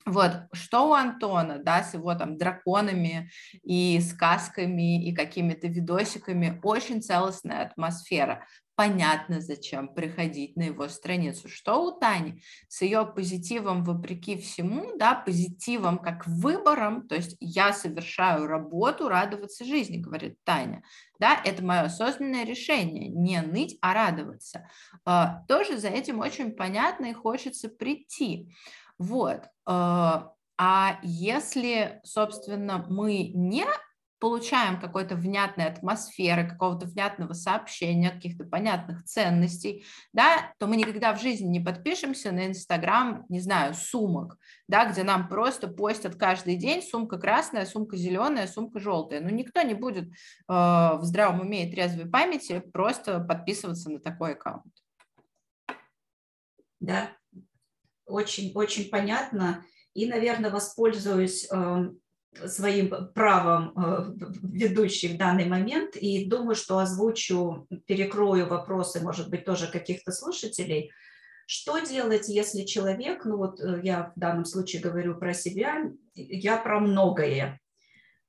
Вот, 0.06 0.32
что 0.52 0.88
у 0.88 0.92
Антона, 0.94 1.58
да, 1.58 1.82
с 1.82 1.92
его 1.94 2.14
там 2.14 2.38
драконами 2.38 3.30
и 3.62 4.00
сказками 4.00 5.06
и 5.06 5.14
какими-то 5.14 5.68
видосиками, 5.68 6.58
очень 6.62 7.02
целостная 7.02 7.66
атмосфера. 7.66 8.46
Понятно, 8.76 9.42
зачем 9.42 9.92
приходить 9.92 10.56
на 10.56 10.62
его 10.62 10.88
страницу. 10.88 11.50
Что 11.50 11.84
у 11.84 11.98
Тани 11.98 12.42
с 12.66 12.80
ее 12.80 13.04
позитивом 13.04 13.84
вопреки 13.84 14.38
всему, 14.38 14.96
да, 14.96 15.14
позитивом 15.14 15.98
как 15.98 16.26
выбором, 16.26 17.06
то 17.06 17.14
есть 17.14 17.36
я 17.40 17.74
совершаю 17.74 18.46
работу 18.46 19.06
радоваться 19.06 19.66
жизни, 19.66 19.98
говорит 19.98 20.38
Таня. 20.44 20.82
Да, 21.18 21.38
это 21.44 21.62
мое 21.62 21.82
осознанное 21.82 22.46
решение, 22.46 23.10
не 23.10 23.42
ныть, 23.42 23.76
а 23.82 23.92
радоваться. 23.92 24.66
А, 25.04 25.44
тоже 25.46 25.76
за 25.76 25.88
этим 25.88 26.20
очень 26.20 26.52
понятно 26.52 27.04
и 27.04 27.12
хочется 27.12 27.68
прийти. 27.68 28.48
Вот. 29.00 29.44
А, 29.64 30.34
а 30.58 31.00
если, 31.02 32.00
собственно, 32.04 32.84
мы 32.86 33.32
не 33.34 33.64
получаем 34.18 34.78
какой-то 34.78 35.16
внятной 35.16 35.64
атмосферы, 35.64 36.46
какого-то 36.46 36.84
внятного 36.84 37.32
сообщения, 37.32 38.10
каких-то 38.10 38.44
понятных 38.44 39.04
ценностей, 39.04 39.86
да, 40.12 40.52
то 40.58 40.66
мы 40.66 40.76
никогда 40.76 41.14
в 41.14 41.20
жизни 41.20 41.46
не 41.46 41.60
подпишемся 41.60 42.30
на 42.30 42.46
Инстаграм, 42.46 43.24
не 43.30 43.40
знаю, 43.40 43.72
сумок, 43.72 44.36
да, 44.68 44.84
где 44.84 45.02
нам 45.02 45.28
просто 45.28 45.66
постят 45.66 46.16
каждый 46.16 46.56
день 46.56 46.82
сумка 46.82 47.18
красная, 47.18 47.64
сумка 47.64 47.96
зеленая, 47.96 48.46
сумка 48.46 48.80
желтая. 48.80 49.22
Ну, 49.22 49.30
никто 49.30 49.62
не 49.62 49.72
будет 49.72 50.10
э, 50.10 50.12
в 50.48 51.00
здравом 51.04 51.40
уме 51.40 51.66
и 51.66 51.74
трезвой 51.74 52.04
памяти 52.04 52.62
просто 52.74 53.20
подписываться 53.20 53.88
на 53.88 53.98
такой 53.98 54.34
аккаунт. 54.34 54.74
Да, 56.80 57.10
очень-очень 58.10 58.90
понятно. 58.90 59.64
И, 59.94 60.06
наверное, 60.06 60.50
воспользуюсь 60.50 61.48
э, 61.50 61.90
своим 62.46 63.12
правом 63.12 63.72
э, 63.76 64.12
ведущей 64.42 65.08
в 65.08 65.18
данный 65.18 65.46
момент 65.46 65.96
и 65.96 66.24
думаю, 66.24 66.54
что 66.54 66.78
озвучу, 66.78 67.66
перекрою 67.86 68.46
вопросы, 68.46 69.00
может 69.00 69.30
быть, 69.30 69.44
тоже 69.44 69.66
каких-то 69.66 70.12
слушателей. 70.12 70.90
Что 71.46 71.80
делать, 71.80 72.28
если 72.28 72.62
человек, 72.62 73.24
ну 73.24 73.36
вот 73.36 73.60
э, 73.60 73.80
я 73.82 74.12
в 74.14 74.20
данном 74.20 74.44
случае 74.44 74.82
говорю 74.82 75.16
про 75.16 75.34
себя, 75.34 75.90
я 76.14 76.56
про 76.56 76.78
многое, 76.78 77.60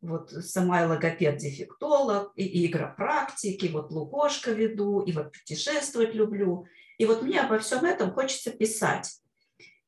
вот 0.02 0.32
сама 0.32 0.82
и 0.82 0.88
логопед-дефектолог, 0.88 2.32
и 2.36 2.66
игропрактики, 2.66 3.68
вот 3.68 3.92
лукошка 3.92 4.52
веду, 4.52 5.02
и 5.02 5.12
вот 5.12 5.32
путешествовать 5.32 6.16
люблю. 6.16 6.66
И 6.98 7.06
вот 7.06 7.22
мне 7.22 7.42
обо 7.42 7.60
всем 7.60 7.86
этом 7.86 8.12
хочется 8.12 8.50
писать. 8.50 9.22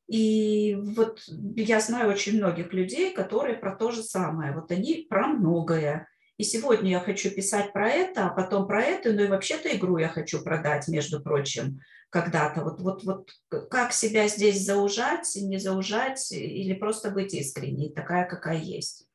И 0.06 0.74
вот 0.74 1.22
я 1.56 1.80
знаю 1.80 2.10
очень 2.10 2.36
многих 2.36 2.72
людей, 2.72 3.14
которые 3.14 3.56
про 3.56 3.74
то 3.74 3.90
же 3.90 4.02
самое. 4.02 4.52
Вот 4.52 4.70
они 4.70 5.06
про 5.08 5.28
многое. 5.28 6.08
И 6.36 6.44
сегодня 6.44 6.90
я 6.90 7.00
хочу 7.00 7.30
писать 7.30 7.72
про 7.72 7.88
это, 7.88 8.26
а 8.26 8.30
потом 8.30 8.66
про 8.66 8.82
это, 8.82 9.12
ну 9.12 9.22
и 9.22 9.28
вообще-то 9.28 9.74
игру 9.76 9.98
я 9.98 10.08
хочу 10.08 10.42
продать, 10.42 10.88
между 10.88 11.22
прочим, 11.22 11.80
когда-то. 12.10 12.62
Вот, 12.62 12.80
вот, 12.80 13.04
вот 13.04 13.30
как 13.70 13.92
себя 13.92 14.26
здесь 14.28 14.64
заужать, 14.64 15.30
не 15.36 15.58
заужать, 15.58 16.32
или 16.32 16.74
просто 16.74 17.10
быть 17.10 17.34
искренней, 17.34 17.92
такая, 17.92 18.26
какая 18.26 18.58
есть. 18.58 19.06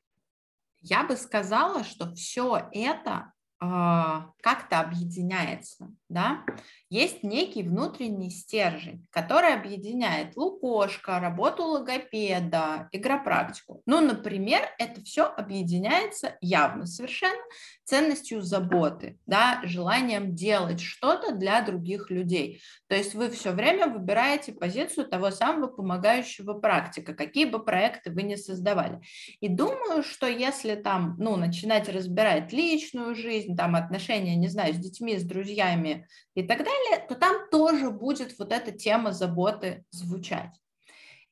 Я 0.81 1.03
бы 1.03 1.17
сказала, 1.17 1.83
что 1.83 2.13
все 2.15 2.69
это 2.71 3.33
как-то 3.59 4.79
объединяется, 4.79 5.91
да, 6.07 6.45
есть 6.89 7.23
некий 7.23 7.61
внутренний 7.61 8.29
стержень, 8.29 9.05
который 9.11 9.53
объединяет 9.53 10.37
лукошка, 10.37 11.19
работу 11.19 11.63
логопеда, 11.63 12.87
игропрактику. 12.93 13.81
Ну, 13.85 13.99
например, 13.99 14.61
это 14.77 15.01
все 15.03 15.25
объединяется 15.25 16.37
явно 16.39 16.85
совершенно 16.85 17.41
ценностью 17.83 18.41
заботы, 18.41 19.19
да, 19.25 19.59
желанием 19.63 20.35
делать 20.35 20.79
что-то 20.79 21.33
для 21.33 21.61
других 21.61 22.09
людей. 22.09 22.61
То 22.87 22.95
есть 22.95 23.13
вы 23.13 23.29
все 23.29 23.51
время 23.51 23.87
выбираете 23.87 24.53
позицию 24.53 25.07
того 25.07 25.31
самого 25.31 25.67
помогающего 25.67 26.53
практика, 26.53 27.13
какие 27.13 27.45
бы 27.45 27.63
проекты 27.63 28.11
вы 28.11 28.23
ни 28.23 28.35
создавали. 28.35 29.01
И 29.41 29.49
думаю, 29.49 30.03
что 30.03 30.27
если 30.27 30.75
там, 30.75 31.15
ну, 31.19 31.35
начинать 31.35 31.89
разбирать 31.89 32.53
личную 32.53 33.15
жизнь, 33.15 33.48
там 33.55 33.75
отношения, 33.75 34.35
не 34.35 34.47
знаю, 34.47 34.73
с 34.73 34.77
детьми, 34.77 35.17
с 35.17 35.23
друзьями 35.23 36.07
и 36.35 36.43
так 36.43 36.59
далее, 36.59 37.05
то 37.07 37.15
там 37.15 37.49
тоже 37.49 37.91
будет 37.91 38.37
вот 38.39 38.51
эта 38.51 38.71
тема 38.71 39.11
заботы 39.11 39.83
звучать. 39.91 40.51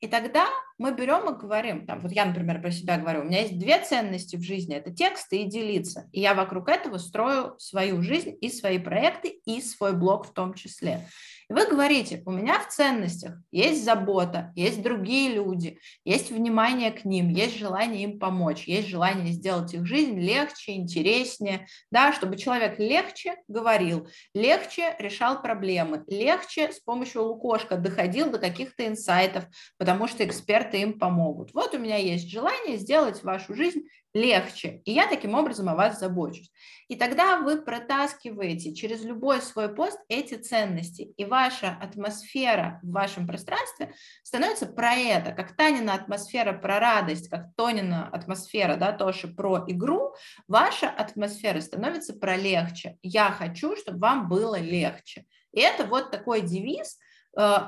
И 0.00 0.06
тогда 0.06 0.46
мы 0.78 0.94
берем 0.94 1.28
и 1.28 1.36
говорим, 1.36 1.84
там, 1.84 2.00
вот 2.00 2.12
я, 2.12 2.24
например, 2.24 2.60
про 2.60 2.70
себя 2.70 2.98
говорю, 2.98 3.22
у 3.22 3.24
меня 3.24 3.40
есть 3.40 3.58
две 3.58 3.82
ценности 3.82 4.36
в 4.36 4.42
жизни, 4.42 4.76
это 4.76 4.92
тексты 4.92 5.38
и 5.38 5.44
делиться. 5.44 6.08
И 6.12 6.20
я 6.20 6.34
вокруг 6.34 6.68
этого 6.68 6.98
строю 6.98 7.58
свою 7.58 8.00
жизнь 8.02 8.36
и 8.40 8.48
свои 8.48 8.78
проекты, 8.78 9.40
и 9.44 9.60
свой 9.60 9.96
блог 9.96 10.26
в 10.26 10.32
том 10.32 10.54
числе. 10.54 11.08
И 11.50 11.54
вы 11.54 11.66
говорите, 11.66 12.22
у 12.26 12.30
меня 12.30 12.60
в 12.60 12.68
ценностях 12.68 13.36
есть 13.50 13.82
забота, 13.82 14.52
есть 14.54 14.82
другие 14.82 15.32
люди, 15.32 15.78
есть 16.04 16.30
внимание 16.30 16.90
к 16.90 17.06
ним, 17.06 17.30
есть 17.30 17.56
желание 17.56 18.02
им 18.04 18.18
помочь, 18.18 18.64
есть 18.68 18.88
желание 18.88 19.32
сделать 19.32 19.72
их 19.72 19.86
жизнь 19.86 20.20
легче, 20.20 20.72
интереснее, 20.72 21.66
да, 21.90 22.12
чтобы 22.12 22.36
человек 22.36 22.78
легче 22.78 23.36
говорил, 23.48 24.08
легче 24.34 24.94
решал 24.98 25.40
проблемы, 25.40 26.04
легче 26.06 26.70
с 26.70 26.80
помощью 26.80 27.22
лукошка 27.22 27.78
доходил 27.78 28.30
до 28.30 28.38
каких-то 28.38 28.86
инсайтов, 28.86 29.44
потому 29.78 30.06
что 30.06 30.26
эксперты 30.26 30.82
им 30.82 30.98
помогут. 30.98 31.54
Вот 31.54 31.74
у 31.74 31.78
меня 31.78 31.96
есть 31.96 32.28
желание 32.30 32.76
сделать 32.76 33.22
вашу 33.22 33.54
жизнь 33.54 33.84
легче. 34.14 34.82
И 34.84 34.92
я 34.92 35.06
таким 35.06 35.34
образом 35.34 35.68
о 35.68 35.74
вас 35.74 35.98
забочусь. 35.98 36.50
И 36.88 36.96
тогда 36.96 37.38
вы 37.38 37.60
протаскиваете 37.60 38.74
через 38.74 39.04
любой 39.04 39.42
свой 39.42 39.74
пост 39.74 39.98
эти 40.08 40.34
ценности, 40.34 41.12
и 41.16 41.24
ваша 41.24 41.76
атмосфера 41.80 42.80
в 42.82 42.92
вашем 42.92 43.26
пространстве 43.26 43.92
становится 44.22 44.66
про 44.66 44.94
это, 44.94 45.32
как 45.32 45.54
Танина 45.54 45.94
атмосфера 45.94 46.52
про 46.52 46.80
радость, 46.80 47.28
как 47.28 47.54
Тонина 47.56 48.08
атмосфера, 48.08 48.76
да, 48.76 48.92
тоже 48.92 49.28
про 49.28 49.64
игру, 49.68 50.14
ваша 50.46 50.88
атмосфера 50.88 51.60
становится 51.60 52.14
про 52.14 52.36
легче. 52.36 52.96
Я 53.02 53.30
хочу, 53.30 53.76
чтобы 53.76 53.98
вам 53.98 54.28
было 54.28 54.58
легче. 54.58 55.26
И 55.52 55.60
это 55.60 55.84
вот 55.84 56.10
такой 56.10 56.40
девиз, 56.40 56.98
э, 57.38 57.58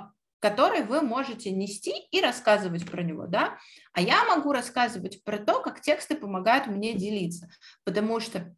который 0.40 0.82
вы 0.82 1.02
можете 1.02 1.50
нести 1.50 1.92
и 2.11 2.20
рассказывать 2.20 2.90
про 2.90 3.02
него, 3.02 3.26
да, 3.26 3.59
а 3.92 4.00
я 4.00 4.25
могу 4.25 4.52
рассказывать 4.52 5.23
про 5.23 5.38
то, 5.38 5.61
как 5.61 5.80
тексты 5.80 6.16
помогают 6.16 6.66
мне 6.66 6.94
делиться, 6.94 7.49
потому 7.85 8.20
что 8.20 8.54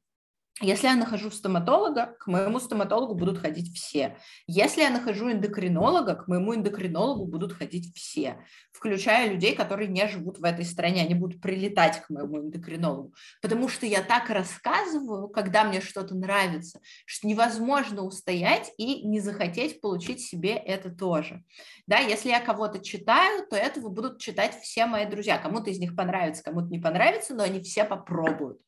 если 0.60 0.86
я 0.86 0.96
нахожу 0.96 1.30
стоматолога, 1.30 2.14
к 2.20 2.26
моему 2.26 2.60
стоматологу 2.60 3.14
будут 3.14 3.38
ходить 3.38 3.74
все. 3.74 4.18
Если 4.46 4.82
я 4.82 4.90
нахожу 4.90 5.32
эндокринолога, 5.32 6.14
к 6.14 6.28
моему 6.28 6.54
эндокринологу 6.54 7.24
будут 7.26 7.54
ходить 7.54 7.94
все, 7.96 8.44
включая 8.70 9.30
людей, 9.30 9.54
которые 9.54 9.88
не 9.88 10.06
живут 10.06 10.38
в 10.38 10.44
этой 10.44 10.66
стране. 10.66 11.02
Они 11.02 11.14
будут 11.14 11.40
прилетать 11.40 12.02
к 12.02 12.10
моему 12.10 12.40
эндокринологу. 12.40 13.14
Потому 13.40 13.68
что 13.68 13.86
я 13.86 14.02
так 14.02 14.28
рассказываю, 14.28 15.28
когда 15.28 15.64
мне 15.64 15.80
что-то 15.80 16.14
нравится, 16.14 16.80
что 17.06 17.26
невозможно 17.26 18.02
устоять 18.02 18.72
и 18.76 19.06
не 19.06 19.20
захотеть 19.20 19.80
получить 19.80 20.20
себе 20.20 20.52
это 20.52 20.90
тоже. 20.90 21.42
Да, 21.86 21.98
если 21.98 22.28
я 22.28 22.40
кого-то 22.40 22.78
читаю, 22.84 23.46
то 23.48 23.56
этого 23.56 23.88
будут 23.88 24.20
читать 24.20 24.54
все 24.60 24.84
мои 24.84 25.06
друзья. 25.06 25.38
Кому-то 25.38 25.70
из 25.70 25.78
них 25.78 25.96
понравится, 25.96 26.42
кому-то 26.42 26.68
не 26.68 26.78
понравится, 26.78 27.34
но 27.34 27.42
они 27.42 27.60
все 27.60 27.84
попробуют 27.84 28.60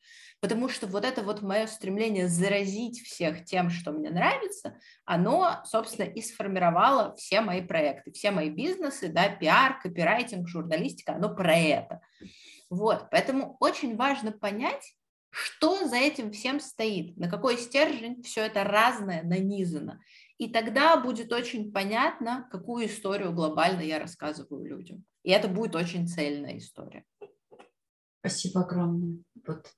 потому 0.45 0.69
что 0.69 0.85
вот 0.85 1.03
это 1.03 1.23
вот 1.23 1.41
мое 1.41 1.65
стремление 1.65 2.27
заразить 2.27 3.01
всех 3.01 3.45
тем, 3.45 3.71
что 3.71 3.91
мне 3.91 4.11
нравится, 4.11 4.77
оно, 5.03 5.63
собственно, 5.65 6.05
и 6.05 6.21
сформировало 6.21 7.15
все 7.15 7.41
мои 7.41 7.61
проекты, 7.61 8.11
все 8.11 8.29
мои 8.29 8.51
бизнесы, 8.51 9.07
да, 9.07 9.27
пиар, 9.27 9.81
копирайтинг, 9.81 10.47
журналистика, 10.47 11.15
оно 11.15 11.33
про 11.35 11.55
это. 11.55 11.99
Вот, 12.69 13.07
поэтому 13.09 13.57
очень 13.59 13.95
важно 13.95 14.31
понять, 14.33 14.95
что 15.31 15.87
за 15.87 15.95
этим 15.95 16.31
всем 16.31 16.59
стоит, 16.59 17.17
на 17.17 17.27
какой 17.27 17.57
стержень 17.57 18.21
все 18.21 18.41
это 18.41 18.63
разное 18.63 19.23
нанизано. 19.23 19.99
И 20.37 20.47
тогда 20.47 20.95
будет 20.97 21.33
очень 21.33 21.71
понятно, 21.71 22.47
какую 22.51 22.85
историю 22.85 23.33
глобально 23.33 23.81
я 23.81 23.97
рассказываю 23.97 24.63
людям. 24.63 25.05
И 25.23 25.31
это 25.31 25.47
будет 25.47 25.75
очень 25.75 26.07
цельная 26.07 26.59
история. 26.59 27.03
Спасибо 28.19 28.61
огромное. 28.61 29.17
Вот 29.47 29.73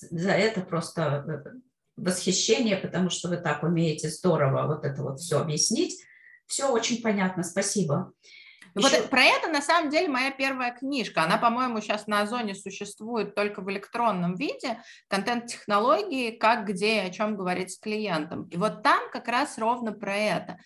за 0.00 0.32
это 0.32 0.60
просто 0.62 1.24
э, 1.46 1.50
восхищение, 1.96 2.76
потому 2.76 3.10
что 3.10 3.28
вы 3.28 3.36
так 3.36 3.62
умеете 3.62 4.08
здорово 4.08 4.66
вот 4.66 4.84
это 4.84 5.02
вот 5.02 5.20
все 5.20 5.40
объяснить. 5.40 6.02
Все 6.46 6.68
очень 6.68 7.02
понятно, 7.02 7.42
спасибо. 7.44 8.12
Еще... 8.74 9.00
Вот 9.00 9.10
про 9.10 9.22
это 9.22 9.48
на 9.48 9.62
самом 9.62 9.90
деле 9.90 10.08
моя 10.08 10.30
первая 10.30 10.72
книжка. 10.72 11.22
Она, 11.22 11.38
по-моему, 11.38 11.80
сейчас 11.80 12.06
на 12.06 12.22
Озоне 12.22 12.54
существует 12.54 13.34
только 13.34 13.62
в 13.62 13.70
электронном 13.70 14.36
виде. 14.36 14.80
Контент-технологии, 15.08 16.30
как, 16.30 16.66
где 16.66 16.96
и 16.96 17.08
о 17.08 17.10
чем 17.10 17.36
говорить 17.36 17.72
с 17.72 17.78
клиентом. 17.78 18.44
И 18.44 18.56
вот 18.56 18.82
там 18.82 19.10
как 19.12 19.28
раз 19.28 19.58
ровно 19.58 19.92
про 19.92 20.14
это. 20.14 20.58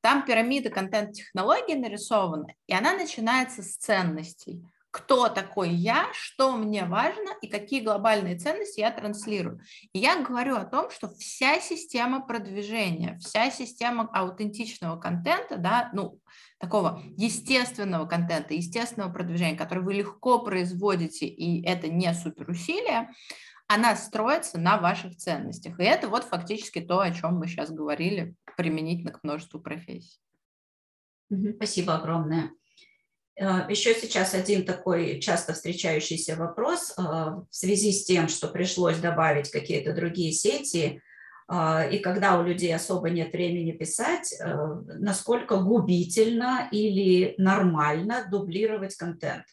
Там 0.00 0.24
пирамида 0.24 0.70
контент-технологий 0.70 1.74
нарисована, 1.74 2.54
и 2.68 2.72
она 2.72 2.94
начинается 2.94 3.62
с 3.62 3.76
ценностей 3.76 4.62
кто 4.98 5.28
такой 5.28 5.70
я, 5.70 6.08
что 6.12 6.56
мне 6.56 6.84
важно 6.84 7.30
и 7.40 7.46
какие 7.46 7.80
глобальные 7.80 8.36
ценности 8.36 8.80
я 8.80 8.90
транслирую. 8.90 9.60
И 9.92 10.00
я 10.00 10.20
говорю 10.22 10.56
о 10.56 10.64
том, 10.64 10.90
что 10.90 11.08
вся 11.08 11.60
система 11.60 12.26
продвижения, 12.26 13.16
вся 13.20 13.50
система 13.50 14.08
аутентичного 14.12 14.98
контента, 14.98 15.56
да, 15.56 15.90
ну, 15.92 16.20
такого 16.58 17.00
естественного 17.16 18.06
контента, 18.06 18.54
естественного 18.54 19.12
продвижения, 19.12 19.56
который 19.56 19.84
вы 19.84 19.94
легко 19.94 20.40
производите, 20.40 21.26
и 21.26 21.64
это 21.64 21.88
не 21.88 22.12
суперусилие, 22.12 23.10
она 23.68 23.94
строится 23.94 24.58
на 24.58 24.78
ваших 24.78 25.16
ценностях. 25.16 25.78
И 25.78 25.84
это 25.84 26.08
вот 26.08 26.24
фактически 26.24 26.80
то, 26.80 27.00
о 27.00 27.12
чем 27.12 27.36
мы 27.36 27.46
сейчас 27.46 27.70
говорили, 27.70 28.34
применительно 28.56 29.12
к 29.12 29.22
множеству 29.22 29.60
профессий. 29.60 30.18
Спасибо 31.56 31.94
огромное. 31.94 32.50
Э, 33.38 33.66
Еще 33.68 33.94
сейчас 33.94 34.34
один 34.34 34.64
такой 34.64 35.20
часто 35.20 35.52
встречающийся 35.52 36.36
вопрос 36.36 36.92
э, 36.96 37.02
в 37.02 37.46
связи 37.50 37.92
с 37.92 38.04
тем, 38.04 38.28
что 38.28 38.48
пришлось 38.48 38.98
добавить 38.98 39.50
какие-то 39.50 39.92
другие 39.92 40.32
сети, 40.32 41.00
э, 41.48 41.90
и 41.92 41.98
когда 42.00 42.38
у 42.40 42.42
людей 42.42 42.74
особо 42.74 43.10
нет 43.10 43.32
времени 43.32 43.72
писать, 43.72 44.34
насколько 44.40 45.58
губительно 45.58 46.68
или 46.72 47.34
нормально 47.38 48.26
дублировать 48.28 48.96
контент? 48.96 49.44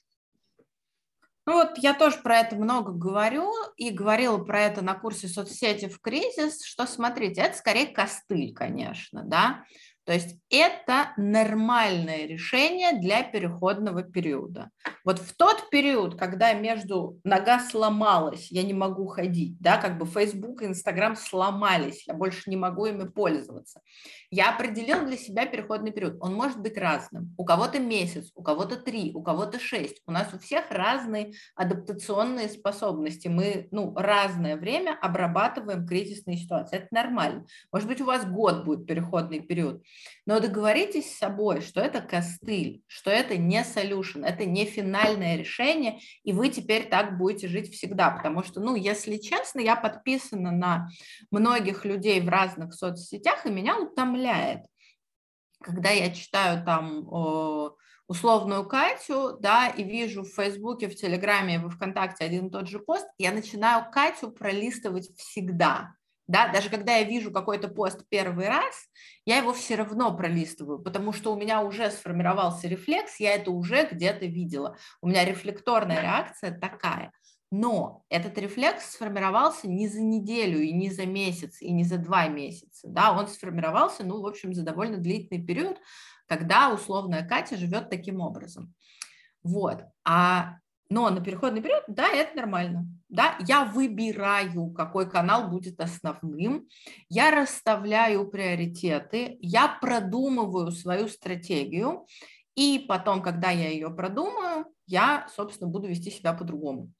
Ну 1.47 1.53
вот 1.53 1.77
я 1.77 1.93
тоже 1.93 2.17
про 2.23 2.39
это 2.39 2.55
много 2.55 2.91
говорю 2.91 3.51
и 3.77 3.91
говорила 3.91 4.39
про 4.39 4.61
это 4.61 4.81
на 4.81 4.95
курсе 4.95 5.27
соцсети 5.27 5.87
в 5.87 6.01
кризис, 6.01 6.63
что 6.65 6.87
смотрите, 6.87 7.41
это 7.41 7.55
скорее 7.55 7.85
костыль, 7.85 8.51
конечно, 8.51 9.21
да, 9.23 9.63
то 10.05 10.13
есть 10.13 10.37
это 10.49 11.13
нормальное 11.17 12.27
решение 12.27 12.99
для 12.99 13.23
переходного 13.23 14.03
периода. 14.03 14.69
Вот 15.03 15.19
в 15.19 15.35
тот 15.35 15.69
период, 15.69 16.17
когда 16.17 16.53
между 16.53 17.19
нога 17.23 17.59
сломалась, 17.59 18.51
я 18.51 18.63
не 18.63 18.73
могу 18.73 19.07
ходить, 19.07 19.59
да, 19.59 19.77
как 19.77 19.97
бы 19.97 20.05
Facebook 20.05 20.61
и 20.61 20.67
Instagram 20.67 21.15
сломались, 21.15 22.07
я 22.07 22.13
больше 22.13 22.49
не 22.49 22.55
могу 22.55 22.85
ими 22.85 23.07
пользоваться. 23.07 23.81
Я 24.29 24.53
определил 24.53 25.05
для 25.05 25.17
себя 25.17 25.45
переходный 25.45 25.91
период. 25.91 26.17
Он 26.19 26.33
может 26.33 26.59
быть 26.59 26.77
разным. 26.77 27.33
У 27.37 27.45
кого-то 27.45 27.79
месяц, 27.79 28.31
у 28.35 28.43
кого-то 28.43 28.75
три, 28.75 29.11
у 29.13 29.23
кого-то 29.23 29.59
шесть. 29.59 30.01
У 30.07 30.11
нас 30.11 30.33
у 30.33 30.39
всех 30.39 30.69
разные 30.71 31.33
адаптационные 31.55 32.49
способности. 32.49 33.27
Мы 33.27 33.67
ну, 33.71 33.93
разное 33.95 34.57
время 34.57 34.97
обрабатываем 35.01 35.87
кризисные 35.87 36.37
ситуации. 36.37 36.77
Это 36.77 36.87
нормально. 36.91 37.45
Может 37.71 37.87
быть, 37.87 38.01
у 38.01 38.05
вас 38.05 38.25
год 38.25 38.65
будет 38.65 38.85
переходный 38.85 39.39
период. 39.39 39.83
Но 40.25 40.39
договоритесь 40.39 41.11
с 41.11 41.17
собой, 41.17 41.61
что 41.61 41.81
это 41.81 42.01
костыль, 42.01 42.83
что 42.87 43.11
это 43.11 43.37
не 43.37 43.61
solution, 43.61 44.25
это 44.25 44.45
не 44.45 44.65
финальное 44.65 45.35
решение, 45.35 45.99
и 46.23 46.33
вы 46.33 46.49
теперь 46.49 46.89
так 46.89 47.17
будете 47.17 47.47
жить 47.47 47.73
всегда. 47.73 48.11
Потому 48.11 48.43
что, 48.43 48.59
ну, 48.59 48.75
если 48.75 49.17
честно, 49.17 49.59
я 49.59 49.75
подписана 49.75 50.51
на 50.51 50.89
многих 51.31 51.85
людей 51.85 52.21
в 52.21 52.29
разных 52.29 52.73
соцсетях, 52.73 53.45
и 53.45 53.51
меня 53.51 53.77
утомляет, 53.77 54.61
когда 55.61 55.89
я 55.89 56.11
читаю 56.11 56.63
там 56.63 57.07
условную 58.07 58.67
Катю, 58.67 59.37
да, 59.39 59.67
и 59.67 59.83
вижу 59.83 60.23
в 60.23 60.35
Фейсбуке, 60.35 60.87
в 60.87 60.95
Телеграме, 60.95 61.57
во 61.57 61.69
Вконтакте 61.69 62.23
один 62.23 62.47
и 62.47 62.51
тот 62.51 62.67
же 62.67 62.77
пост, 62.77 63.07
я 63.17 63.31
начинаю 63.31 63.89
Катю 63.91 64.29
пролистывать 64.29 65.09
всегда 65.17 65.94
да, 66.27 66.47
даже 66.51 66.69
когда 66.69 66.95
я 66.95 67.03
вижу 67.03 67.31
какой-то 67.31 67.67
пост 67.67 68.03
первый 68.09 68.47
раз, 68.47 68.87
я 69.25 69.37
его 69.37 69.53
все 69.53 69.75
равно 69.75 70.15
пролистываю, 70.15 70.79
потому 70.79 71.13
что 71.13 71.33
у 71.33 71.39
меня 71.39 71.61
уже 71.61 71.91
сформировался 71.91 72.67
рефлекс, 72.67 73.19
я 73.19 73.35
это 73.35 73.51
уже 73.51 73.87
где-то 73.91 74.25
видела. 74.25 74.77
У 75.01 75.07
меня 75.07 75.23
рефлекторная 75.23 76.01
реакция 76.01 76.57
такая. 76.57 77.11
Но 77.51 78.03
этот 78.09 78.37
рефлекс 78.39 78.91
сформировался 78.91 79.67
не 79.67 79.87
за 79.87 80.01
неделю, 80.01 80.59
и 80.59 80.71
не 80.73 80.89
за 80.89 81.05
месяц, 81.05 81.61
и 81.61 81.71
не 81.71 81.83
за 81.83 81.97
два 81.97 82.27
месяца. 82.27 82.87
Да, 82.89 83.11
он 83.11 83.27
сформировался, 83.27 84.03
ну, 84.03 84.21
в 84.21 84.25
общем, 84.25 84.53
за 84.53 84.63
довольно 84.63 84.97
длительный 84.97 85.45
период, 85.45 85.77
когда 86.27 86.73
условная 86.73 87.25
Катя 87.25 87.55
живет 87.55 87.89
таким 87.89 88.19
образом. 88.19 88.73
Вот. 89.43 89.83
А 90.03 90.55
но 90.89 91.09
на 91.09 91.21
переходный 91.21 91.61
период, 91.61 91.83
да, 91.87 92.07
это 92.09 92.35
нормально. 92.35 92.87
Да, 93.09 93.37
я 93.47 93.65
выбираю, 93.65 94.71
какой 94.71 95.09
канал 95.09 95.49
будет 95.49 95.79
основным, 95.79 96.67
я 97.09 97.31
расставляю 97.31 98.29
приоритеты, 98.29 99.37
я 99.41 99.67
продумываю 99.67 100.71
свою 100.71 101.07
стратегию, 101.07 102.05
и 102.55 102.85
потом, 102.87 103.21
когда 103.21 103.49
я 103.51 103.69
ее 103.69 103.89
продумаю, 103.89 104.65
я, 104.87 105.27
собственно, 105.35 105.69
буду 105.69 105.87
вести 105.87 106.11
себя 106.11 106.33
по-другому. 106.33 106.91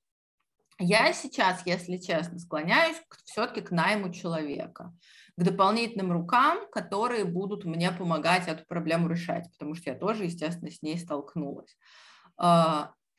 Я 0.78 1.13
сейчас, 1.13 1.65
если 1.65 1.98
честно, 1.98 2.38
склоняюсь 2.39 3.02
все-таки 3.24 3.62
к 3.62 3.71
найму 3.71 4.12
человека. 4.12 4.93
к 5.38 5.43
дополнительным 5.43 6.12
рукам, 6.12 6.69
которые 6.71 7.26
будут 7.26 7.65
мне 7.65 7.91
помогать 7.91 8.48
эту 8.48 8.65
проблему 8.65 9.10
решать, 9.10 9.52
потому 9.52 9.76
что 9.76 9.89
я 9.91 9.98
тоже, 9.98 10.26
естественно, 10.26 10.71
с 10.71 10.82
ней 10.82 10.98
столкнулась. 10.98 11.78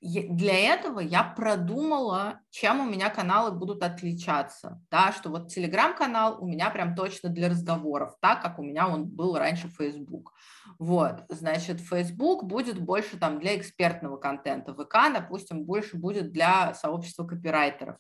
Для 0.07 0.75
этого 0.75 1.01
я 1.01 1.25
продумала, 1.25 2.41
чем 2.51 2.81
у 2.81 2.85
меня 2.85 3.11
каналы 3.11 3.51
будут 3.51 3.83
отличаться, 3.83 4.81
да, 4.89 5.13
что 5.13 5.31
вот 5.31 5.49
телеграм-канал 5.49 6.39
у 6.41 6.47
меня 6.47 6.71
прям 6.71 6.95
точно 6.95 7.29
для 7.29 7.49
разговоров, 7.49 8.15
так 8.21 8.41
как 8.41 8.61
у 8.61 8.63
меня 8.63 8.89
он 8.89 9.07
был 9.07 9.37
раньше 9.37 9.69
Facebook. 9.69 10.33
Вот, 10.79 11.25
значит, 11.29 11.81
Facebook 11.81 12.45
будет 12.45 12.81
больше 12.81 13.19
там 13.19 13.41
для 13.41 13.57
экспертного 13.57 14.17
контента, 14.17 14.75
ВК, 14.75 15.13
допустим, 15.13 15.65
больше 15.65 15.97
будет 15.97 16.31
для 16.33 16.75
сообщества 16.75 17.25
копирайтеров. 17.25 17.97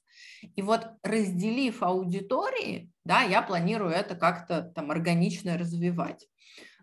И 0.54 0.62
вот 0.62 0.88
разделив 1.02 1.82
аудитории, 1.82 2.90
да, 3.04 3.22
я 3.22 3.42
планирую 3.42 3.90
это 3.90 4.14
как-то 4.14 4.62
там 4.62 4.92
органично 4.92 5.58
развивать. 5.58 6.28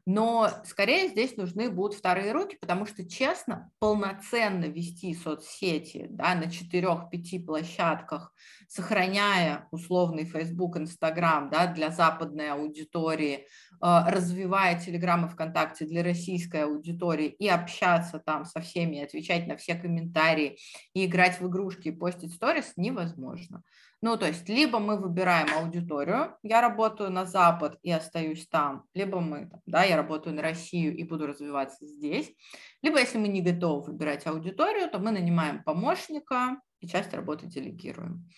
Но 0.05 0.49
скорее 0.65 1.07
здесь 1.07 1.37
нужны 1.37 1.69
будут 1.69 1.97
вторые 1.97 2.33
руки, 2.33 2.57
потому 2.59 2.85
что, 2.85 3.07
честно, 3.07 3.71
полноценно 3.79 4.65
вести 4.65 5.15
соцсети 5.15 6.07
да, 6.09 6.35
на 6.35 6.43
4-5 6.43 7.45
площадках, 7.45 8.33
сохраняя 8.67 9.67
условный 9.71 10.25
Facebook, 10.25 10.75
Instagram 10.75 11.49
да, 11.49 11.67
для 11.67 11.89
западной 11.89 12.51
аудитории, 12.51 13.47
а, 13.79 14.09
развивая 14.11 14.77
Telegram 14.77 15.25
и 15.25 15.29
ВКонтакте 15.29 15.85
для 15.85 16.03
российской 16.03 16.65
аудитории 16.65 17.27
и 17.27 17.47
общаться 17.47 18.19
там 18.19 18.43
со 18.43 18.59
всеми, 18.59 19.03
отвечать 19.03 19.47
на 19.47 19.55
все 19.55 19.75
комментарии 19.75 20.57
и 20.93 21.05
играть 21.05 21.39
в 21.39 21.47
игрушки 21.47 21.89
и 21.89 21.91
постить 21.91 22.33
сторис 22.33 22.73
невозможно. 22.75 23.63
Ну, 24.05 24.17
то 24.17 24.27
есть, 24.27 24.49
либо 24.49 24.79
мы 24.79 24.99
выбираем 24.99 25.47
аудиторию, 25.57 26.35
я 26.43 26.59
работаю 26.59 27.09
на 27.09 27.23
Запад 27.25 27.79
и 27.83 27.89
остаюсь 27.89 28.45
там, 28.49 28.83
либо 28.93 29.21
мы, 29.21 29.49
да, 29.65 29.85
я 29.85 29.95
работаю 29.95 30.35
на 30.35 30.41
Россию 30.41 30.93
и 30.93 31.05
буду 31.05 31.25
развиваться 31.25 31.87
здесь, 31.87 32.35
либо 32.81 32.99
если 32.99 33.17
мы 33.17 33.29
не 33.29 33.41
готовы 33.41 33.93
выбирать 33.93 34.27
аудиторию, 34.27 34.89
то 34.89 34.99
мы 34.99 35.11
нанимаем 35.11 35.63
помощника 35.63 36.59
и 36.81 36.87
часть 36.89 37.13
работы 37.13 37.47
делегируем. 37.47 38.29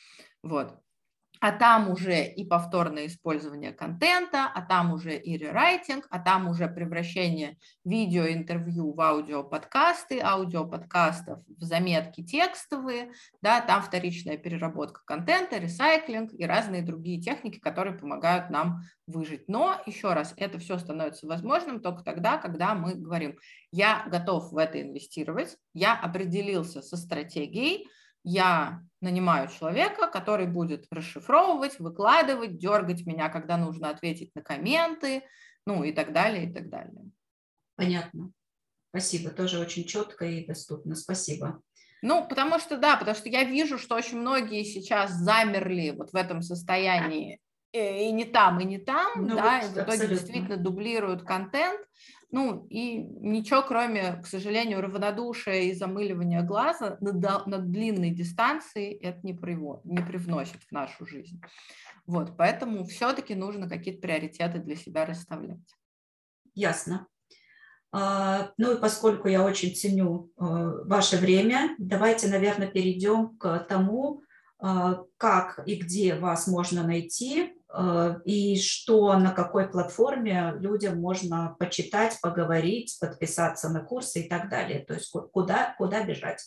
Вот 0.44 0.78
а 1.42 1.52
там 1.52 1.90
уже 1.90 2.26
и 2.26 2.46
повторное 2.46 3.08
использование 3.08 3.72
контента, 3.72 4.50
а 4.54 4.62
там 4.62 4.94
уже 4.94 5.18
и 5.18 5.38
рерайтинг, 5.38 6.08
а 6.10 6.20
там 6.20 6.48
уже 6.48 6.68
превращение 6.68 7.58
видеоинтервью 7.84 8.94
в 8.94 9.02
аудиоподкасты, 9.02 10.20
аудиоподкастов 10.22 11.40
в 11.48 11.64
заметки 11.64 12.24
текстовые, 12.24 13.12
да, 13.42 13.62
там 13.62 13.82
вторичная 13.82 14.38
переработка 14.38 15.02
контента, 15.06 15.58
ресайклинг 15.58 16.32
и 16.34 16.46
разные 16.46 16.82
другие 16.82 17.22
техники, 17.22 17.60
которые 17.60 17.98
помогают 17.98 18.50
нам 18.50 18.82
выжить. 19.08 19.48
Но, 19.48 19.80
еще 19.86 20.14
раз, 20.14 20.34
это 20.38 20.60
все 20.60 20.78
становится 20.78 21.28
возможным 21.28 21.80
только 21.80 22.04
тогда, 22.04 22.38
когда 22.38 22.74
мы 22.76 22.96
говорим, 22.96 23.38
я 23.72 24.06
готов 24.08 24.52
в 24.52 24.58
это 24.58 24.82
инвестировать, 24.82 25.58
я 25.74 25.96
определился 26.00 26.82
со 26.82 26.98
стратегией, 26.98 27.88
я 28.26 28.82
нанимаю 29.02 29.48
человека, 29.48 30.08
который 30.08 30.48
будет 30.48 30.88
расшифровывать, 30.92 31.80
выкладывать, 31.80 32.58
дергать 32.58 33.06
меня, 33.06 33.30
когда 33.30 33.56
нужно 33.56 33.90
ответить 33.90 34.34
на 34.36 34.42
комменты, 34.42 35.24
ну 35.66 35.84
и 35.84 35.92
так 35.92 36.12
далее, 36.12 36.50
и 36.50 36.54
так 36.54 36.70
далее. 36.70 37.12
Понятно. 37.76 38.32
Спасибо, 38.90 39.30
тоже 39.30 39.60
очень 39.60 39.86
четко 39.86 40.26
и 40.26 40.46
доступно. 40.46 40.96
Спасибо. 40.96 41.62
Ну, 42.02 42.28
потому 42.28 42.60
что, 42.60 42.78
да, 42.78 42.98
потому 42.98 43.16
что 43.16 43.30
я 43.30 43.44
вижу, 43.44 43.78
что 43.78 43.96
очень 43.96 44.20
многие 44.20 44.64
сейчас 44.64 45.12
замерли 45.12 45.92
вот 45.92 46.12
в 46.12 46.16
этом 46.16 46.42
состоянии 46.42 47.40
э, 47.74 48.06
и 48.06 48.12
не 48.12 48.26
там, 48.26 48.60
и 48.60 48.64
не 48.64 48.78
там, 48.78 49.28
ну, 49.28 49.36
да, 49.36 49.60
вот, 49.60 49.64
и 49.64 49.68
в 49.68 49.72
итоге 49.74 49.82
абсолютно. 49.82 50.08
действительно 50.08 50.58
дублируют 50.58 51.24
контент, 51.24 51.82
ну 52.32 52.66
и 52.70 52.98
ничего, 52.98 53.62
кроме, 53.62 54.22
к 54.24 54.28
сожалению, 54.28 54.82
равнодушия 54.82 55.62
и 55.62 55.74
замыливания 55.74 56.42
глаза 56.42 56.98
на, 57.02 57.46
на 57.46 57.58
длинной 57.60 58.12
дистанции 58.12 58.94
это 58.94 59.20
не, 59.24 59.34
приво, 59.34 59.82
не 59.84 59.98
привносит 59.98 60.62
в 60.64 60.72
нашу 60.72 61.06
жизнь. 61.06 61.42
Вот, 62.06 62.38
поэтому 62.38 62.86
все-таки 62.86 63.36
нужно 63.36 63.70
какие-то 63.70 64.02
приоритеты 64.02 64.60
для 64.60 64.76
себя 64.76 65.06
расставлять. 65.06 65.76
Ясно. 66.54 67.08
А, 67.92 68.52
ну 68.58 68.74
и 68.74 68.80
поскольку 68.80 69.28
я 69.28 69.44
очень 69.44 69.74
ценю 69.74 70.30
э, 70.38 70.44
ваше 70.86 71.18
время, 71.18 71.76
давайте, 71.78 72.28
наверное, 72.28 72.68
перейдем 72.68 73.38
к 73.38 73.60
тому, 73.70 74.22
э, 74.62 74.98
как 75.18 75.62
и 75.66 75.76
где 75.76 76.16
вас 76.16 76.48
можно 76.48 76.84
найти, 76.84 77.54
и 78.26 78.60
что 78.60 79.18
на 79.18 79.32
какой 79.32 79.70
платформе 79.70 80.54
людям 80.60 81.00
можно 81.00 81.56
почитать, 81.60 82.18
поговорить, 82.22 82.98
подписаться 83.00 83.70
на 83.70 83.82
курсы 83.82 84.22
и 84.22 84.30
так 84.30 84.50
далее. 84.50 84.86
То 84.86 84.94
есть 84.94 85.12
куда, 85.32 85.76
куда 85.78 86.04
бежать. 86.04 86.42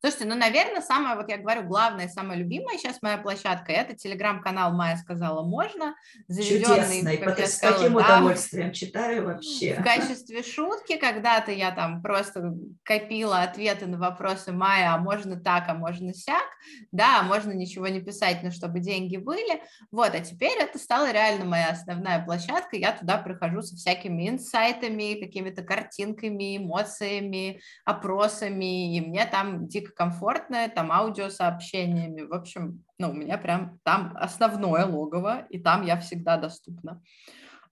Слушайте, 0.00 0.24
ну, 0.24 0.34
наверное, 0.34 0.80
самое, 0.80 1.14
вот 1.14 1.28
я 1.28 1.36
говорю, 1.36 1.64
главное, 1.64 2.08
самая 2.08 2.38
любимая 2.38 2.78
сейчас 2.78 3.02
моя 3.02 3.18
площадка, 3.18 3.70
это 3.70 3.94
телеграм-канал 3.94 4.72
«Майя 4.72 4.96
сказала 4.96 5.46
можно», 5.46 5.94
заведенный, 6.26 7.00
Чудесный, 7.00 7.16
как 7.18 7.38
с 7.38 7.58
каким 7.58 7.92
да, 7.92 7.98
удовольствием 7.98 8.72
читаю 8.72 9.26
вообще. 9.26 9.74
В 9.74 9.84
качестве 9.84 10.42
шутки 10.42 10.96
когда-то 10.96 11.52
я 11.52 11.70
там 11.70 12.00
просто 12.00 12.54
копила 12.82 13.42
ответы 13.42 13.86
на 13.86 13.98
вопросы 13.98 14.52
Майя, 14.52 14.94
а 14.94 14.98
можно 14.98 15.38
так, 15.38 15.64
а 15.68 15.74
можно 15.74 16.14
сяк, 16.14 16.48
да, 16.92 17.20
а 17.20 17.22
можно 17.22 17.52
ничего 17.52 17.88
не 17.88 18.00
писать, 18.00 18.42
но 18.42 18.50
чтобы 18.52 18.80
деньги 18.80 19.18
были, 19.18 19.62
вот, 19.90 20.14
а 20.14 20.20
теперь 20.20 20.58
это 20.58 20.78
стала 20.78 21.12
реально 21.12 21.44
моя 21.44 21.68
основная 21.68 22.24
площадка, 22.24 22.76
я 22.76 22.92
туда 22.92 23.18
прихожу 23.18 23.60
со 23.60 23.76
всякими 23.76 24.30
инсайтами, 24.30 25.20
какими-то 25.20 25.62
картинками, 25.62 26.56
эмоциями, 26.56 27.60
опросами, 27.84 28.96
и 28.96 29.00
мне 29.02 29.26
там 29.26 29.68
дико 29.68 29.89
комфортное, 29.94 30.68
там 30.68 30.92
аудиосообщениями. 30.92 32.22
В 32.22 32.32
общем, 32.32 32.84
ну, 32.98 33.10
у 33.10 33.12
меня 33.12 33.38
прям 33.38 33.78
там 33.82 34.12
основное 34.16 34.86
логово, 34.86 35.46
и 35.50 35.58
там 35.58 35.84
я 35.84 35.98
всегда 35.98 36.36
доступна. 36.36 37.02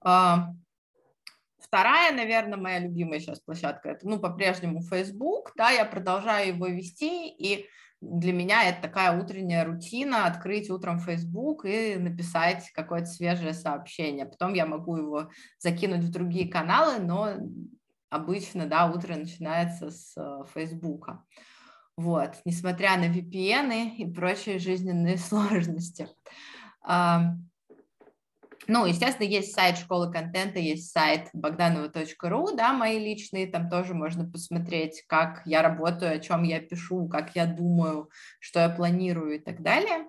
А, 0.01 0.51
вторая, 1.59 2.13
наверное, 2.15 2.59
моя 2.59 2.79
любимая 2.81 3.21
сейчас 3.21 3.41
площадка, 3.41 3.91
это, 3.91 4.09
ну, 4.09 4.19
по-прежнему 4.19 4.83
Facebook, 4.83 5.53
да, 5.57 5.71
я 5.71 5.85
продолжаю 5.85 6.49
его 6.49 6.67
вести, 6.67 7.29
и 7.29 7.67
для 8.01 8.33
меня 8.33 8.69
это 8.69 8.83
такая 8.83 9.21
утренняя 9.21 9.65
рутина, 9.65 10.27
открыть 10.27 10.71
утром 10.71 11.01
Facebook 11.01 11.65
и 11.65 11.97
написать 11.97 12.71
какое-то 12.73 13.07
свежее 13.07 13.55
сообщение. 13.55 14.25
Потом 14.25 14.55
я 14.55 14.67
могу 14.67 14.97
его 14.97 15.31
закинуть 15.59 16.05
в 16.05 16.11
другие 16.11 16.49
каналы, 16.49 17.01
но 17.01 17.35
обычно, 18.09 18.67
да, 18.67 18.87
утро 18.87 19.17
начинается 19.17 19.91
с 19.91 20.17
э, 20.17 20.45
Facebook. 20.55 21.09
Вот, 21.99 22.37
несмотря 22.45 22.97
на 22.97 23.13
VPN 23.13 23.97
и 23.97 24.07
прочие 24.07 24.61
жизненные 24.61 25.17
сложности. 25.19 26.09
Ну, 26.87 28.87
естественно, 28.87 29.27
есть 29.27 29.53
сайт 29.53 29.79
школы 29.79 30.13
контента, 30.13 30.61
есть 30.61 30.93
сайт 30.93 31.29
богданова.ру, 31.33 32.55
да, 32.55 32.73
мои 32.73 33.01
личные, 33.01 33.49
там 33.49 33.69
тоже 33.69 33.95
можно 33.95 34.31
посмотреть, 34.31 35.03
как 35.09 35.43
я 35.45 35.61
работаю, 35.61 36.15
о 36.15 36.21
чем 36.21 36.45
я 36.45 36.61
пишу, 36.61 37.09
как 37.09 37.35
я 37.35 37.47
думаю, 37.47 38.11
что 38.39 38.61
я 38.61 38.69
планирую 38.69 39.37
и 39.37 39.39
так 39.41 39.61
далее. 39.61 40.07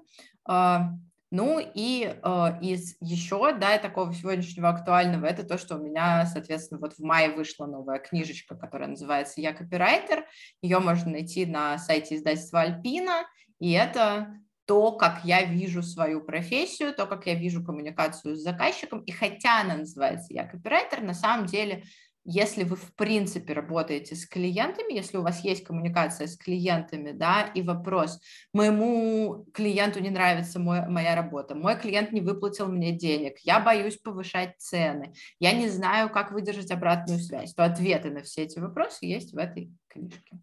Ну 1.32 1.60
и 1.60 2.06
э, 2.06 2.48
из 2.62 2.96
еще, 3.02 3.54
да, 3.54 3.78
такого 3.78 4.13
сегодняшнего 4.13 4.70
актуального, 4.70 5.28
это 5.28 5.44
то, 5.44 5.60
что 5.60 5.76
у 5.76 5.80
меня, 5.80 6.26
соответственно, 6.26 6.80
вот 6.80 6.94
в 6.94 7.04
мае 7.04 7.36
вышла 7.36 7.68
новая 7.68 8.00
книжечка, 8.00 8.56
которая 8.56 8.89
называется 8.89 9.39
«Я 9.39 9.54
копирайтер». 9.54 10.26
Ее 10.63 10.80
можно 10.80 11.12
найти 11.12 11.46
на 11.46 11.78
сайте 11.78 12.15
издательства 12.15 12.62
«Альпина», 12.62 13.28
и 13.60 13.72
это 13.72 14.39
то, 14.65 14.92
как 14.92 15.24
я 15.24 15.44
вижу 15.46 15.84
свою 15.84 16.22
профессию, 16.22 16.94
то, 16.94 17.06
как 17.06 17.28
я 17.28 17.36
вижу 17.36 17.63
коммуникацию 17.63 18.36
с 18.36 18.42
заказчиком. 18.42 19.02
И 19.02 19.12
хотя 19.12 19.62
она 19.62 19.78
называется 19.78 20.34
«Я 20.34 20.46
копирайтер», 20.46 21.02
на 21.02 21.13
самом 21.13 21.46
деле 21.46 21.84
если 22.25 22.63
вы 22.63 22.75
в 22.75 22.93
принципе 22.95 23.53
работаете 23.53 24.15
с 24.15 24.27
клиентами, 24.27 24.93
если 24.93 25.17
у 25.17 25.21
вас 25.21 25.43
есть 25.43 25.63
коммуникация 25.63 26.27
с 26.27 26.38
клиентами, 26.38 27.12
да, 27.12 27.43
и 27.53 27.62
вопрос, 27.62 28.19
моему 28.53 29.45
клиенту 29.53 29.99
не 29.99 30.10
нравится 30.10 30.60
мой, 30.60 30.88
моя 30.88 31.15
работа, 31.15 31.55
мой 31.55 31.79
клиент 31.79 32.12
не 32.12 32.21
выплатил 32.21 32.67
мне 32.67 32.91
денег, 32.91 33.39
я 33.39 33.60
боюсь 33.60 33.97
повышать 33.97 34.55
цены, 34.58 35.13
я 35.39 35.53
не 35.53 35.69
знаю, 35.69 36.10
как 36.10 36.32
выдержать 36.32 36.71
обратную 36.71 37.19
связь, 37.19 37.53
то 37.53 37.65
ответы 37.65 38.12
на 38.12 38.21
все 38.21 38.43
эти 38.43 38.60
вопросы 38.60 39.05
есть 39.05 39.34
в 39.34 39.38
этой 39.38 39.71
книжке. 39.88 40.39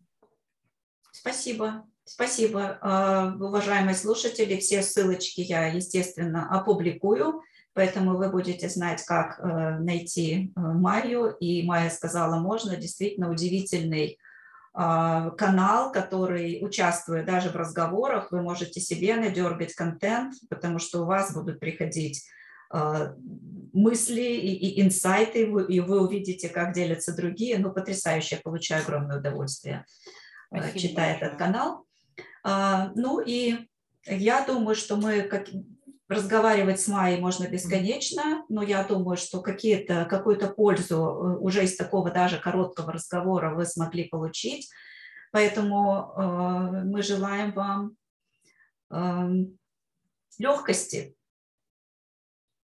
Спасибо. 1.12 1.84
Спасибо, 2.08 2.78
а, 2.82 3.34
уважаемые 3.34 3.96
слушатели. 3.96 4.58
Все 4.58 4.82
ссылочки 4.82 5.40
я, 5.40 5.66
естественно, 5.66 6.48
опубликую 6.48 7.42
поэтому 7.76 8.16
вы 8.16 8.30
будете 8.30 8.70
знать, 8.70 9.04
как 9.04 9.38
э, 9.38 9.78
найти 9.78 10.50
э, 10.56 10.60
Майю. 10.60 11.36
И 11.38 11.62
Майя 11.62 11.90
сказала, 11.90 12.40
можно, 12.40 12.74
действительно 12.74 13.30
удивительный 13.30 14.18
а, 14.78 15.30
канал, 15.30 15.90
который 15.90 16.58
участвует 16.62 17.24
даже 17.24 17.48
в 17.48 17.56
разговорах, 17.56 18.30
вы 18.30 18.42
можете 18.42 18.78
себе 18.78 19.16
надергать 19.16 19.72
контент, 19.72 20.34
потому 20.50 20.78
что 20.78 21.02
у 21.02 21.06
вас 21.06 21.32
будут 21.32 21.60
приходить 21.60 22.28
мысли 23.72 24.20
и, 24.20 24.54
и 24.54 24.82
инсайты, 24.82 25.42
и 25.42 25.44
вы, 25.46 25.64
и 25.66 25.80
вы 25.80 26.02
увидите, 26.02 26.50
как 26.50 26.74
делятся 26.74 27.16
другие. 27.16 27.58
Ну, 27.58 27.72
потрясающе, 27.72 28.36
я 28.36 28.42
получаю 28.42 28.82
огромное 28.82 29.18
удовольствие, 29.18 29.86
Спасибо 30.48 30.78
читая 30.78 31.10
большое. 31.12 31.26
этот 31.26 31.38
канал. 31.38 31.86
Ну 32.96 33.20
и 33.20 33.68
я 34.04 34.44
думаю, 34.44 34.74
что 34.74 34.96
мы 34.96 35.22
разговаривать 36.08 36.80
с 36.80 36.88
Майей 36.88 37.20
можно 37.20 37.48
бесконечно, 37.48 38.44
но 38.48 38.62
я 38.62 38.84
думаю, 38.84 39.16
что 39.16 39.40
какие-то, 39.40 40.04
какую-то 40.04 40.48
пользу 40.48 40.96
э, 40.96 41.38
уже 41.38 41.64
из 41.64 41.76
такого 41.76 42.10
даже 42.10 42.38
короткого 42.38 42.92
разговора 42.92 43.54
вы 43.54 43.64
смогли 43.64 44.04
получить. 44.04 44.70
Поэтому 45.32 46.12
э, 46.16 46.84
мы 46.84 47.02
желаем 47.02 47.52
вам 47.52 47.96
э, 48.90 49.46
легкости. 50.38 51.16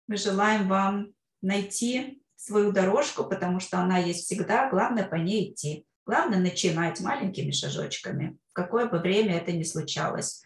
Мы 0.09 0.17
желаем 0.17 0.69
вам 0.69 1.13
найти 1.41 2.23
свою 2.37 2.73
дорожку, 2.73 3.25
потому 3.25 3.61
что 3.61 3.79
она 3.79 3.99
есть 3.99 4.25
всегда, 4.25 4.69
главное 4.69 5.05
по 5.05 5.15
ней 5.15 5.51
идти. 5.51 5.87
Главное 6.05 6.41
начинать 6.41 7.01
маленькими 7.01 7.53
шажочками, 7.53 8.37
в 8.49 8.55
какое 8.55 8.87
бы 8.87 8.99
время 8.99 9.37
это 9.37 9.53
ни 9.53 9.63
случалось. 9.63 10.43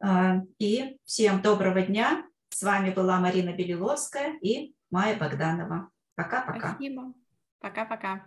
А, 0.00 0.42
и 0.58 0.98
всем 1.04 1.40
доброго 1.42 1.82
дня. 1.82 2.26
С 2.50 2.62
вами 2.62 2.90
была 2.90 3.18
Марина 3.20 3.52
Белиловская 3.52 4.38
и 4.40 4.74
Майя 4.90 5.18
Богданова. 5.18 5.90
Пока-пока. 6.14 6.70
Спасибо. 6.70 7.12
Пока-пока. 7.60 8.26